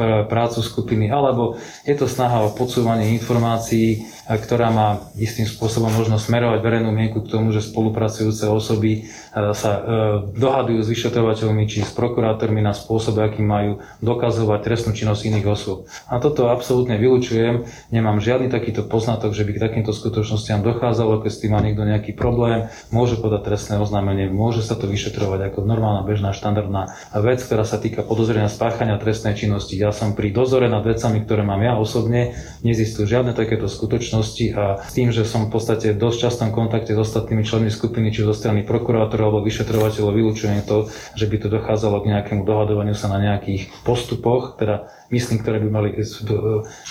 prácu 0.00 0.60
skupiny, 0.60 1.10
alebo 1.10 1.58
je 1.86 1.94
to 1.94 2.10
snaha 2.10 2.46
o 2.46 2.54
podsúvanie 2.54 3.14
informácií, 3.14 4.06
ktorá 4.24 4.72
má 4.72 5.12
istým 5.20 5.44
spôsobom 5.44 5.92
možno 5.92 6.16
smerovať 6.16 6.64
verejnú 6.64 6.88
mienku 6.88 7.20
k 7.20 7.28
tomu, 7.28 7.52
že 7.52 7.60
spolupracujúce 7.60 8.48
osoby 8.48 9.04
e, 9.04 9.52
sa 9.52 9.72
e, 9.76 9.80
dohadujú 10.32 10.80
s 10.80 10.88
vyšetrovateľmi 10.88 11.68
či 11.68 11.84
s 11.84 11.92
prokurátormi 11.92 12.64
na 12.64 12.72
spôsob, 12.72 13.20
aký 13.20 13.44
majú 13.44 13.84
dokazovať 14.00 14.60
trestnú 14.64 14.96
činnosť 14.96 15.28
iných 15.28 15.44
osôb. 15.44 15.84
A 16.08 16.16
toto 16.24 16.48
absolútne 16.48 16.96
vylučujem. 16.96 17.68
Nemám 17.92 18.24
žiadny 18.24 18.48
takýto 18.48 18.88
poznatok, 18.88 19.36
že 19.36 19.44
by 19.44 19.60
k 19.60 19.62
takýmto 19.68 19.92
skutočnostiam 19.92 20.64
dochádzalo, 20.64 21.20
keď 21.20 21.30
s 21.30 21.40
tým 21.44 21.52
má 21.52 21.60
niekto 21.60 21.84
nejaký 21.84 22.16
problém, 22.16 22.72
môže 22.88 23.20
podať 23.20 23.44
trestné 23.44 23.76
oznámenie, 23.76 24.32
môže 24.32 24.64
sa 24.64 24.72
to 24.72 24.88
vyšetrovať 24.88 25.52
ako 25.52 25.68
normálna 25.68 26.00
bežná 26.00 26.32
štandardná 26.32 26.96
vec, 27.20 27.44
ktorá 27.44 27.68
sa 27.68 27.76
týka 27.76 28.00
podozrenia 28.00 28.48
spáchania 28.48 28.96
trestnej 28.96 29.36
činnosti. 29.36 29.76
Ja 29.84 29.92
som 29.92 30.16
pri 30.16 30.32
dozore 30.32 30.72
nad 30.72 30.80
vecami, 30.80 31.28
ktoré 31.28 31.44
mám 31.44 31.60
ja 31.60 31.76
osobne, 31.76 32.32
nezistujú 32.64 33.04
žiadne 33.04 33.36
takéto 33.36 33.68
skutočnosti 33.68 34.46
a 34.56 34.80
s 34.80 34.96
tým, 34.96 35.12
že 35.12 35.28
som 35.28 35.44
v 35.44 35.52
podstate 35.52 35.92
v 35.92 36.00
dosť 36.00 36.18
častom 36.24 36.48
kontakte 36.56 36.96
s 36.96 37.00
ostatnými 37.04 37.44
členmi 37.44 37.68
skupiny, 37.68 38.08
či 38.08 38.24
zo 38.24 38.32
strany 38.32 38.64
prokurátorov 38.64 39.28
alebo 39.28 39.44
vyšetrovateľov, 39.44 40.16
vylúčujem 40.16 40.64
to, 40.64 40.88
že 41.12 41.28
by 41.28 41.36
to 41.36 41.52
dochádzalo 41.52 42.00
k 42.00 42.16
nejakému 42.16 42.48
dohadovaniu 42.48 42.96
sa 42.96 43.12
na 43.12 43.20
nejakých 43.20 43.68
postupoch, 43.84 44.56
teda 44.56 44.88
myslím, 45.12 45.44
ktoré 45.44 45.60
by 45.60 45.68
mali 45.68 45.88
e, 45.92 46.04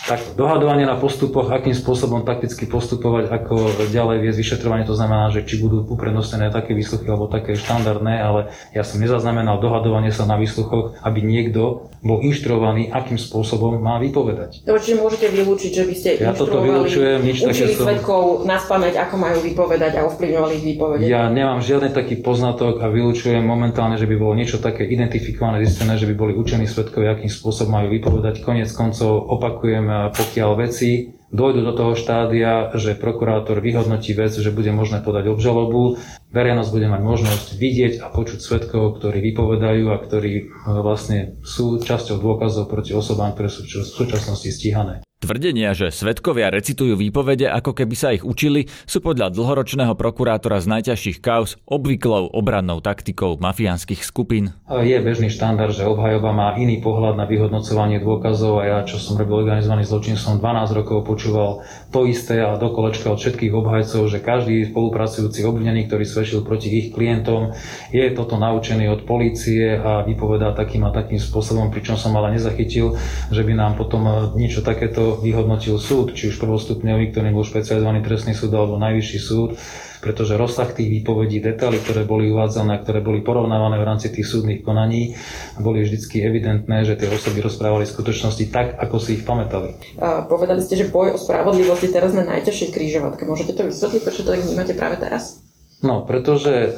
tak 0.05 0.37
dohadovanie 0.37 0.85
na 0.85 0.99
postupoch, 0.99 1.49
akým 1.49 1.73
spôsobom 1.73 2.21
takticky 2.21 2.69
postupovať, 2.69 3.33
ako 3.33 3.55
ďalej 3.89 4.17
viesť 4.21 4.39
vyšetrovanie, 4.39 4.85
to 4.85 4.93
znamená, 4.93 5.33
že 5.33 5.41
či 5.45 5.57
budú 5.57 5.81
uprednostnené 5.89 6.53
také 6.53 6.77
výsluchy 6.77 7.09
alebo 7.09 7.31
také 7.31 7.57
štandardné, 7.57 8.13
ale 8.21 8.53
ja 8.77 8.85
som 8.85 9.01
nezaznamenal 9.01 9.57
dohadovanie 9.57 10.13
sa 10.13 10.29
na 10.29 10.37
výsluchoch, 10.37 11.01
aby 11.01 11.25
niekto 11.25 11.89
bol 12.03 12.19
inštruovaný, 12.21 12.91
akým 12.91 13.17
spôsobom 13.17 13.79
má 13.79 13.97
vypovedať. 13.97 14.67
Dobre, 14.67 14.81
čiže 14.83 14.99
môžete 14.99 15.27
vylúčiť, 15.31 15.71
že 15.71 15.83
by 15.87 15.95
ste 15.95 16.09
ja 16.19 16.35
toto 16.35 16.59
vylučujem, 16.59 17.19
nič 17.23 17.47
učili 17.47 17.73
som... 17.73 17.87
svetkov 17.89 18.43
na 18.43 18.59
spameť, 18.59 18.93
ako 19.07 19.15
majú 19.17 19.37
vypovedať 19.39 19.91
a 19.97 20.05
ovplyvňovali 20.11 20.53
ich 20.59 20.65
výpovede. 20.75 21.03
Ja 21.07 21.31
nemám 21.31 21.63
žiadny 21.63 21.95
taký 21.95 22.19
poznatok 22.19 22.83
a 22.83 22.91
vylučujem 22.91 23.41
momentálne, 23.41 23.95
že 23.95 24.05
by 24.05 24.15
bolo 24.19 24.35
niečo 24.35 24.59
také 24.59 24.83
identifikované, 24.83 25.63
zistené, 25.63 25.95
že 25.95 26.05
by 26.11 26.15
boli 26.15 26.33
učení 26.35 26.67
svetkovia, 26.67 27.15
akým 27.15 27.31
spôsobom 27.31 27.79
majú 27.79 27.87
vypovedať 27.95 28.02
povedať. 28.03 28.43
Konec 28.43 28.67
koncov 28.75 29.23
opakujem, 29.31 30.11
pokiaľ 30.11 30.51
veci 30.59 31.15
dojdu 31.33 31.65
do 31.65 31.73
toho 31.73 31.93
štádia, 31.97 32.69
že 32.77 32.93
prokurátor 32.93 33.57
vyhodnotí 33.57 34.13
vec, 34.13 34.37
že 34.37 34.53
bude 34.53 34.69
možné 34.69 35.01
podať 35.01 35.33
obžalobu, 35.33 35.97
verejnosť 36.29 36.69
bude 36.69 36.87
mať 36.93 37.01
možnosť 37.01 37.47
vidieť 37.57 37.93
a 38.05 38.13
počuť 38.13 38.37
svetkov, 38.37 39.01
ktorí 39.01 39.33
vypovedajú 39.33 39.89
a 39.89 39.97
ktorí 39.97 40.33
e, 40.37 40.43
vlastne 40.85 41.41
sú 41.41 41.81
časťou 41.81 42.21
dôkazov 42.21 42.69
proti 42.69 42.93
osobám, 42.93 43.33
ktoré 43.33 43.49
sú 43.49 43.65
v 43.65 43.81
súčasnosti 43.81 44.49
stíhané. 44.53 45.01
Tvrdenia, 45.23 45.71
že 45.71 45.87
svetkovia 45.87 46.51
recitujú 46.51 46.99
výpovede, 46.99 47.47
ako 47.47 47.71
keby 47.71 47.95
sa 47.95 48.11
ich 48.11 48.27
učili, 48.27 48.67
sú 48.83 48.99
podľa 48.99 49.31
dlhoročného 49.31 49.95
prokurátora 49.95 50.59
z 50.59 50.67
najťažších 50.67 51.23
kauz 51.23 51.55
obvyklou 51.63 52.27
obrannou 52.35 52.83
taktikou 52.83 53.39
mafiánskych 53.39 54.03
skupín. 54.03 54.51
Je 54.67 54.99
bežný 54.99 55.31
štandard, 55.31 55.71
že 55.71 55.87
obhajoba 55.87 56.35
má 56.35 56.49
iný 56.59 56.83
pohľad 56.83 57.15
na 57.15 57.23
vyhodnocovanie 57.23 58.03
dôkazov 58.03 58.59
a 58.59 58.63
ja, 58.67 58.77
čo 58.83 58.99
som 58.99 59.15
robil 59.15 59.47
organizovaný 59.47 59.87
zločin, 59.87 60.19
som 60.19 60.43
12 60.43 60.75
rokov 60.83 61.07
počúval 61.07 61.63
to 61.95 62.03
isté 62.03 62.43
a 62.43 62.59
do 62.59 62.75
kolečka 62.75 63.07
od 63.07 63.23
všetkých 63.23 63.55
obhajcov, 63.55 64.11
že 64.11 64.19
každý 64.19 64.75
spolupracujúci 64.75 65.47
obvinený, 65.47 65.87
ktorý 65.87 66.03
svedčil 66.03 66.43
proti 66.43 66.67
ich 66.67 66.87
klientom, 66.91 67.55
je 67.95 68.03
toto 68.11 68.35
naučený 68.35 68.91
od 68.91 69.07
polície 69.07 69.71
a 69.71 70.03
vypovedá 70.03 70.51
takým 70.51 70.83
a 70.83 70.91
takým 70.91 71.23
spôsobom, 71.23 71.71
pričom 71.71 71.95
som 71.95 72.11
ale 72.19 72.35
nezachytil, 72.35 72.99
že 73.31 73.39
by 73.47 73.55
nám 73.55 73.79
potom 73.79 74.35
niečo 74.35 74.59
takéto 74.59 75.12
vyhodnotil 75.19 75.77
súd, 75.77 76.17
či 76.17 76.33
už 76.33 76.39
prvostupňový, 76.39 77.11
ktorý 77.11 77.29
bol 77.35 77.45
špecializovaný 77.45 78.01
trestný 78.01 78.33
súd 78.33 78.53
alebo 78.55 78.81
najvyšší 78.81 79.19
súd, 79.19 79.59
pretože 80.03 80.35
rozsah 80.35 80.67
tých 80.67 80.91
výpovedí, 80.99 81.39
detaily, 81.39 81.79
ktoré 81.79 82.03
boli 82.03 82.27
uvádzané, 82.27 82.83
ktoré 82.83 82.99
boli 82.99 83.23
porovnávané 83.23 83.79
v 83.79 83.87
rámci 83.87 84.11
tých 84.11 84.27
súdnych 84.27 84.59
konaní, 84.59 85.15
boli 85.63 85.87
vždy 85.87 85.97
evidentné, 86.19 86.83
že 86.83 86.99
tie 86.99 87.07
osoby 87.07 87.39
rozprávali 87.39 87.87
skutočnosti 87.87 88.51
tak, 88.51 88.75
ako 88.75 88.99
si 88.99 89.19
ich 89.19 89.23
pamätali. 89.23 89.79
A 90.03 90.27
povedali 90.27 90.59
ste, 90.59 90.75
že 90.75 90.91
boj 90.91 91.15
o 91.15 91.17
spravodlivosť 91.17 91.83
je 91.87 91.91
teraz 91.95 92.11
na 92.11 92.27
najťažšej 92.27 92.69
krížovatke. 92.75 93.23
Môžete 93.23 93.55
to 93.55 93.63
vysvetliť, 93.71 94.01
prečo 94.03 94.21
to 94.27 94.35
tak 94.35 94.43
vnímate 94.43 94.75
práve 94.75 94.99
teraz? 94.99 95.39
No, 95.83 96.07
pretože 96.07 96.51
e, 96.51 96.69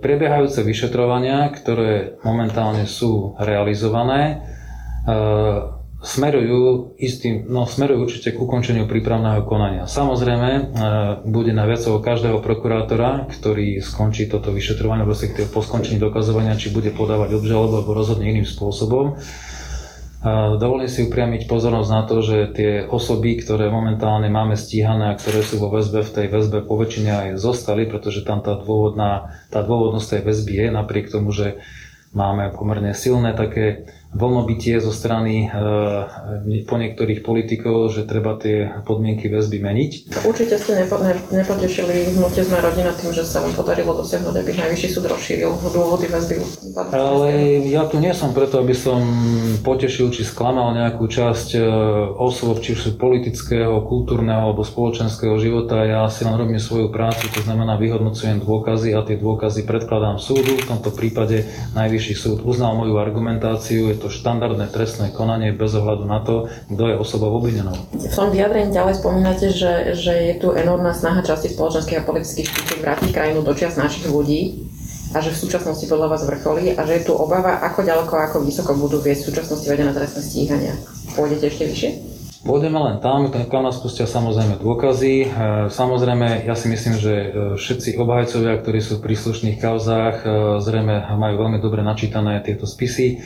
prebiehajúce 0.00 0.64
vyšetrovania, 0.64 1.52
ktoré 1.52 2.16
momentálne 2.24 2.88
sú 2.88 3.36
realizované, 3.36 4.40
e, 5.04 5.76
smerujú 5.98 6.94
istým, 6.94 7.50
no 7.50 7.66
smerujú 7.66 8.06
určite 8.06 8.30
k 8.30 8.38
ukončeniu 8.38 8.86
prípravného 8.86 9.42
konania. 9.42 9.90
Samozrejme, 9.90 10.50
e, 10.50 10.62
bude 11.26 11.50
na 11.50 11.66
viacov 11.66 11.98
každého 11.98 12.38
prokurátora, 12.38 13.26
ktorý 13.26 13.82
skončí 13.82 14.30
toto 14.30 14.54
vyšetrovanie, 14.54 15.02
respektíve 15.02 15.50
po 15.50 15.58
skončení 15.58 15.98
dokazovania, 15.98 16.54
či 16.54 16.70
bude 16.70 16.94
podávať 16.94 17.34
obžalobu 17.42 17.82
alebo 17.82 17.98
rozhodne 17.98 18.30
iným 18.30 18.46
spôsobom. 18.46 19.18
Dovolím 20.58 20.90
si 20.90 21.06
upriamiť 21.06 21.46
pozornosť 21.46 21.90
na 21.94 22.02
to, 22.02 22.26
že 22.26 22.50
tie 22.50 22.72
osoby, 22.82 23.38
ktoré 23.38 23.70
momentálne 23.70 24.26
máme 24.26 24.58
stíhané 24.58 25.14
a 25.14 25.18
ktoré 25.18 25.46
sú 25.46 25.62
vo 25.62 25.70
väzbe, 25.70 26.02
v 26.02 26.10
tej 26.10 26.26
väzbe 26.26 26.66
poväčšine 26.66 27.10
aj 27.14 27.28
zostali, 27.38 27.86
pretože 27.86 28.26
tam 28.26 28.42
tá, 28.42 28.58
dôvodná, 28.58 29.38
tá 29.46 29.62
dôvodnosť 29.62 30.18
tej 30.18 30.22
väzby 30.26 30.52
je, 30.58 30.66
napriek 30.74 31.06
tomu, 31.14 31.30
že 31.30 31.62
máme 32.10 32.50
pomerne 32.50 32.98
silné 32.98 33.30
také 33.30 33.86
vlnobytie 34.08 34.80
zo 34.80 34.88
strany 34.88 35.52
e, 35.52 36.64
po 36.64 36.80
niektorých 36.80 37.20
politikov, 37.20 37.92
že 37.92 38.08
treba 38.08 38.40
tie 38.40 38.80
podmienky 38.88 39.28
väzby 39.28 39.60
meniť. 39.60 39.90
Určite 40.24 40.56
ste 40.56 40.80
nepo, 40.80 40.96
ne, 41.04 41.12
nepotešili 41.28 42.16
hnutie 42.16 42.40
sme 42.40 42.56
rodina 42.64 42.96
tým, 42.96 43.12
že 43.12 43.28
sa 43.28 43.44
vám 43.44 43.52
podarilo 43.52 43.92
dosiahnuť, 43.92 44.32
aby 44.32 44.50
najvyšší 44.56 44.88
súd 44.88 45.12
rozšíril 45.12 45.52
dôvody 45.60 46.08
väzby. 46.08 46.40
Ale 46.88 47.28
ja 47.68 47.84
tu 47.84 48.00
nie 48.00 48.16
som 48.16 48.32
preto, 48.32 48.64
aby 48.64 48.72
som 48.72 48.96
potešil 49.60 50.08
či 50.08 50.24
sklamal 50.24 50.72
nejakú 50.72 51.04
časť 51.04 51.48
e, 51.54 51.60
osôb, 52.16 52.64
či 52.64 52.72
už 52.72 52.80
sú 52.80 52.90
politického, 52.96 53.84
kultúrneho 53.84 54.40
alebo 54.40 54.64
spoločenského 54.64 55.36
života. 55.36 55.84
Ja 55.84 56.08
si 56.08 56.24
len 56.24 56.32
robím 56.32 56.56
svoju 56.56 56.88
prácu, 56.88 57.28
to 57.28 57.44
znamená 57.44 57.76
vyhodnocujem 57.76 58.40
dôkazy 58.40 58.96
a 58.96 59.04
tie 59.04 59.20
dôkazy 59.20 59.68
predkladám 59.68 60.16
súdu. 60.16 60.56
V 60.56 60.64
tomto 60.64 60.96
prípade 60.96 61.44
najvyšší 61.76 62.14
súd 62.16 62.38
uznal 62.48 62.72
moju 62.72 62.96
argumentáciu, 62.96 63.97
je 63.98 64.06
to 64.06 64.14
štandardné 64.14 64.70
trestné 64.70 65.10
konanie 65.10 65.50
bez 65.50 65.74
ohľadu 65.74 66.06
na 66.06 66.22
to, 66.22 66.46
kto 66.70 66.82
je 66.86 66.94
osobou 66.94 67.34
obvinenou. 67.34 67.74
V 67.98 68.14
tom 68.14 68.30
vyjadrení 68.30 68.70
ďalej 68.70 69.02
spomínate, 69.02 69.50
že, 69.50 69.98
že 69.98 70.14
je 70.30 70.34
tu 70.38 70.54
enormná 70.54 70.94
snaha 70.94 71.26
časti 71.26 71.50
spoločenských 71.50 71.98
a 71.98 72.06
politických 72.06 72.46
špičiek 72.46 72.78
vrátiť 72.78 73.10
krajinu 73.10 73.42
do 73.42 73.50
čias 73.58 73.74
našich 73.74 74.06
ľudí 74.06 74.70
a 75.10 75.18
že 75.18 75.34
v 75.34 75.40
súčasnosti 75.42 75.82
podľa 75.90 76.14
vás 76.14 76.22
vrcholí 76.22 76.78
a 76.78 76.80
že 76.86 77.02
je 77.02 77.10
tu 77.10 77.12
obava, 77.18 77.58
ako 77.64 77.82
ďaleko, 77.82 78.14
ako 78.14 78.46
vysoko 78.46 78.78
budú 78.78 79.02
viesť 79.02 79.26
v 79.26 79.28
súčasnosti 79.34 79.66
vedené 79.66 79.90
trestné 79.90 80.22
stíhania. 80.22 80.74
Pôjdete 81.18 81.50
ešte 81.50 81.64
vyššie? 81.66 81.90
Pôjdeme 82.38 82.78
len 82.78 82.96
tam, 83.02 83.26
kam 83.34 83.66
nás 83.66 83.82
pustia 83.82 84.06
samozrejme 84.06 84.62
dôkazy. 84.62 85.14
E, 85.20 85.28
samozrejme, 85.74 86.46
ja 86.46 86.54
si 86.54 86.70
myslím, 86.70 86.94
že 86.94 87.12
e, 87.12 87.26
všetci 87.58 87.98
obhajcovia, 87.98 88.62
ktorí 88.62 88.78
sú 88.78 89.02
v 89.02 89.10
príslušných 89.10 89.58
kauzách, 89.58 90.16
e, 90.22 90.26
zrejme 90.62 91.02
majú 91.18 91.34
veľmi 91.34 91.58
dobre 91.58 91.82
načítané 91.82 92.38
tieto 92.46 92.62
spisy. 92.62 93.18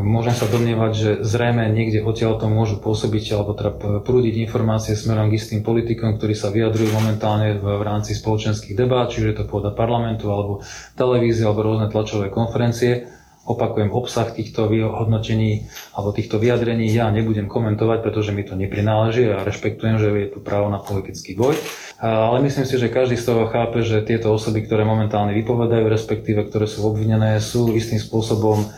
Môžem 0.00 0.32
sa 0.32 0.48
domnievať, 0.48 0.92
že 0.96 1.10
zrejme 1.20 1.68
niekde 1.68 2.00
odtiaľ 2.00 2.40
to 2.40 2.48
môžu 2.48 2.80
pôsobiť 2.80 3.36
alebo 3.36 3.52
teda 3.52 4.00
prúdiť 4.00 4.40
informácie 4.40 4.96
smerom 4.96 5.28
k 5.28 5.36
istým 5.36 5.60
politikom, 5.60 6.16
ktorí 6.16 6.32
sa 6.32 6.48
vyjadrujú 6.48 6.88
momentálne 6.96 7.60
v, 7.60 7.64
v 7.76 7.82
rámci 7.84 8.16
spoločenských 8.16 8.72
debát, 8.72 9.12
čiže 9.12 9.36
to 9.36 9.44
pôda 9.44 9.68
parlamentu 9.68 10.32
alebo 10.32 10.64
televízie 10.96 11.44
alebo 11.44 11.60
rôzne 11.60 11.92
tlačové 11.92 12.32
konferencie 12.32 13.04
opakujem, 13.48 13.88
obsah 13.88 14.28
týchto 14.28 14.68
vyhodnotení 14.68 15.72
alebo 15.96 16.12
týchto 16.12 16.36
vyjadrení 16.36 16.84
ja 16.92 17.08
nebudem 17.08 17.48
komentovať, 17.48 18.04
pretože 18.04 18.36
mi 18.36 18.44
to 18.44 18.52
neprináleží 18.52 19.24
a 19.32 19.40
rešpektujem, 19.40 19.96
že 19.96 20.08
je 20.12 20.28
tu 20.36 20.38
právo 20.44 20.68
na 20.68 20.78
politický 20.78 21.32
boj. 21.32 21.56
Ale 21.98 22.44
myslím 22.44 22.68
si, 22.68 22.76
že 22.76 22.92
každý 22.92 23.16
z 23.16 23.24
toho 23.24 23.48
chápe, 23.48 23.80
že 23.80 24.04
tieto 24.04 24.30
osoby, 24.30 24.68
ktoré 24.68 24.84
momentálne 24.84 25.32
vypovedajú, 25.32 25.88
respektíve 25.88 26.46
ktoré 26.46 26.68
sú 26.68 26.84
obvinené, 26.86 27.40
sú 27.40 27.72
istým 27.72 27.98
spôsobom 27.98 28.68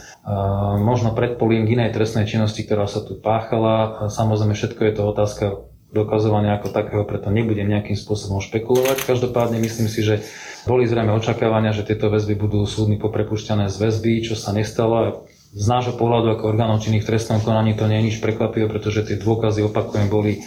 možno 0.81 1.17
predpolím 1.17 1.65
k 1.65 1.81
inej 1.81 1.97
trestnej 1.97 2.29
činnosti, 2.29 2.63
ktorá 2.65 2.85
sa 2.85 3.01
tu 3.01 3.17
páchala. 3.17 4.09
Samozrejme, 4.13 4.53
všetko 4.53 4.81
je 4.85 4.93
to 4.93 5.03
otázka 5.09 5.45
dokazovania 5.91 6.55
ako 6.55 6.71
takého, 6.71 7.03
preto 7.03 7.35
nebudem 7.35 7.67
nejakým 7.67 7.99
spôsobom 7.99 8.39
špekulovať. 8.39 9.03
Každopádne 9.11 9.59
myslím 9.59 9.91
si, 9.91 10.07
že 10.07 10.23
boli 10.69 10.87
zrejme 10.87 11.11
očakávania, 11.11 11.75
že 11.75 11.83
tieto 11.83 12.07
väzby 12.13 12.39
budú 12.39 12.63
súdmi 12.63 13.01
poprepušťané 13.01 13.67
z 13.67 13.77
väzby, 13.81 14.23
čo 14.23 14.39
sa 14.39 14.55
nestalo. 14.55 15.27
Z 15.51 15.67
nášho 15.67 15.99
pohľadu 15.99 16.31
ako 16.31 16.55
orgánov 16.55 16.79
činných 16.79 17.03
v 17.03 17.11
trestnom 17.11 17.43
konaní 17.43 17.75
to 17.75 17.91
nie 17.91 17.99
je 17.99 18.07
nič 18.07 18.17
prekvapivé, 18.23 18.71
pretože 18.71 19.03
tie 19.03 19.19
dôkazy, 19.19 19.67
opakujem, 19.67 20.07
boli 20.07 20.39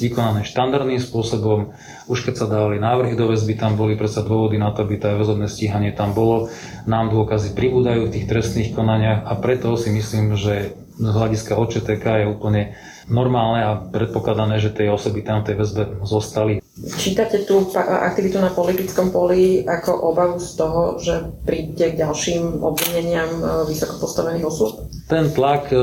vykonané 0.00 0.48
štandardným 0.48 0.98
spôsobom. 0.98 1.76
Už 2.08 2.24
keď 2.24 2.34
sa 2.40 2.46
dávali 2.48 2.80
návrhy 2.80 3.14
do 3.14 3.28
väzby, 3.28 3.60
tam 3.60 3.76
boli 3.76 3.94
predsa 3.94 4.24
dôvody 4.24 4.56
na 4.56 4.72
to, 4.72 4.82
aby 4.82 4.96
tá 4.96 5.12
väzobné 5.12 5.46
stíhanie 5.46 5.92
tam 5.92 6.16
bolo. 6.16 6.48
Nám 6.88 7.12
dôkazy 7.12 7.52
pribúdajú 7.52 8.08
v 8.08 8.12
tých 8.16 8.26
trestných 8.28 8.72
konaniach 8.72 9.28
a 9.28 9.36
preto 9.36 9.76
si 9.76 9.92
myslím, 9.92 10.34
že 10.40 10.72
z 11.00 11.12
hľadiska 11.16 11.56
OČTK 11.56 12.04
je 12.24 12.26
úplne 12.28 12.62
normálne 13.08 13.60
a 13.64 13.72
predpokladané, 13.76 14.60
že 14.60 14.72
tie 14.72 14.92
osoby 14.92 15.24
tam 15.24 15.40
tej 15.44 15.56
väzbe 15.56 16.04
zostali. 16.04 16.59
Čítate 16.80 17.44
tú 17.44 17.68
aktivitu 17.76 18.40
na 18.40 18.48
politickom 18.48 19.12
poli 19.12 19.68
ako 19.68 20.00
obavu 20.00 20.40
z 20.40 20.50
toho, 20.56 20.96
že 20.96 21.28
príde 21.44 21.92
k 21.92 22.00
ďalším 22.00 22.64
obvineniam 22.64 23.28
e, 23.36 23.44
vysoko 23.68 24.00
postavených 24.00 24.48
osôb? 24.48 24.88
Ten 25.04 25.28
tlak, 25.28 25.68
e, 25.68 25.76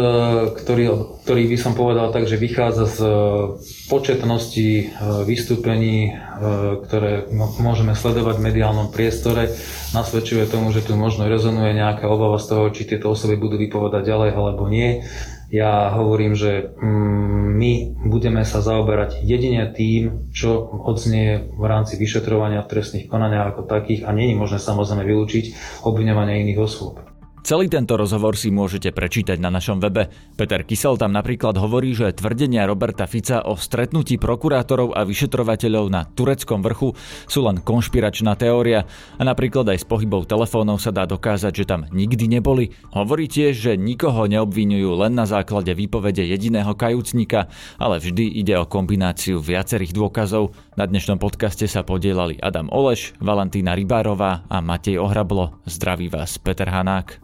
ktorý, 0.58 0.86
ktorý 1.22 1.44
by 1.54 1.58
som 1.62 1.78
povedal 1.78 2.10
tak, 2.10 2.26
že 2.26 2.42
vychádza 2.42 2.86
z 2.90 3.00
e, 3.06 3.14
početnosti 3.94 4.90
vystúpení, 5.30 6.18
ktoré 6.90 7.30
môžeme 7.62 7.94
sledovať 7.94 8.42
v 8.42 8.46
mediálnom 8.50 8.90
priestore, 8.90 9.54
nasvedčuje 9.94 10.50
tomu, 10.50 10.74
že 10.74 10.82
tu 10.82 10.98
možno 10.98 11.30
rezonuje 11.30 11.78
nejaká 11.78 12.10
obava 12.10 12.42
z 12.42 12.46
toho, 12.52 12.64
či 12.74 12.90
tieto 12.90 13.14
osoby 13.14 13.38
budú 13.38 13.62
vypovedať 13.62 14.02
ďalej 14.02 14.30
alebo 14.34 14.66
nie. 14.66 15.06
Ja 15.48 15.96
hovorím, 15.96 16.36
že 16.36 16.76
mm, 16.76 17.48
my 17.56 17.72
budeme 18.04 18.44
sa 18.44 18.60
zaoberať 18.60 19.24
jedine 19.24 19.64
tým, 19.72 20.28
čo 20.36 20.60
odznie 20.60 21.48
v 21.56 21.64
rámci 21.64 21.96
vyšetrovania 21.96 22.68
trestných 22.68 23.08
konaniach 23.08 23.56
ako 23.56 23.64
takých 23.64 24.04
a 24.04 24.12
není 24.12 24.36
možné 24.36 24.60
samozrejme 24.60 25.08
vylúčiť 25.08 25.46
obviňovanie 25.88 26.44
iných 26.44 26.60
osôb. 26.60 27.00
Celý 27.48 27.72
tento 27.72 27.96
rozhovor 27.96 28.36
si 28.36 28.52
môžete 28.52 28.92
prečítať 28.92 29.40
na 29.40 29.48
našom 29.48 29.80
webe. 29.80 30.12
Peter 30.36 30.68
Kysel 30.68 31.00
tam 31.00 31.16
napríklad 31.16 31.56
hovorí, 31.56 31.96
že 31.96 32.12
tvrdenia 32.12 32.68
Roberta 32.68 33.08
Fica 33.08 33.40
o 33.40 33.56
stretnutí 33.56 34.20
prokurátorov 34.20 34.92
a 34.92 35.08
vyšetrovateľov 35.08 35.88
na 35.88 36.04
tureckom 36.12 36.60
vrchu 36.60 36.92
sú 37.24 37.48
len 37.48 37.64
konšpiračná 37.64 38.36
teória 38.36 38.84
a 39.16 39.24
napríklad 39.24 39.64
aj 39.72 39.80
s 39.80 39.88
pohybou 39.88 40.28
telefónov 40.28 40.84
sa 40.84 40.92
dá 40.92 41.08
dokázať, 41.08 41.64
že 41.64 41.64
tam 41.64 41.88
nikdy 41.88 42.28
neboli. 42.28 42.76
Hovorí 42.92 43.32
tiež, 43.32 43.56
že 43.56 43.80
nikoho 43.80 44.28
neobvinujú 44.28 45.00
len 45.00 45.16
na 45.16 45.24
základe 45.24 45.72
výpovede 45.72 46.28
jediného 46.28 46.76
kajúcnika, 46.76 47.48
ale 47.80 48.04
vždy 48.04 48.44
ide 48.44 48.60
o 48.60 48.68
kombináciu 48.68 49.40
viacerých 49.40 49.96
dôkazov. 49.96 50.52
Na 50.76 50.84
dnešnom 50.84 51.16
podcaste 51.16 51.64
sa 51.72 51.88
podielali 51.88 52.36
Adam 52.44 52.68
Oleš, 52.76 53.16
Valentína 53.24 53.72
Rybárová 53.72 54.44
a 54.52 54.60
Matej 54.60 55.00
Ohrablo. 55.00 55.64
Zdraví 55.64 56.12
vás 56.12 56.36
Peter 56.44 56.68
Hanák. 56.68 57.24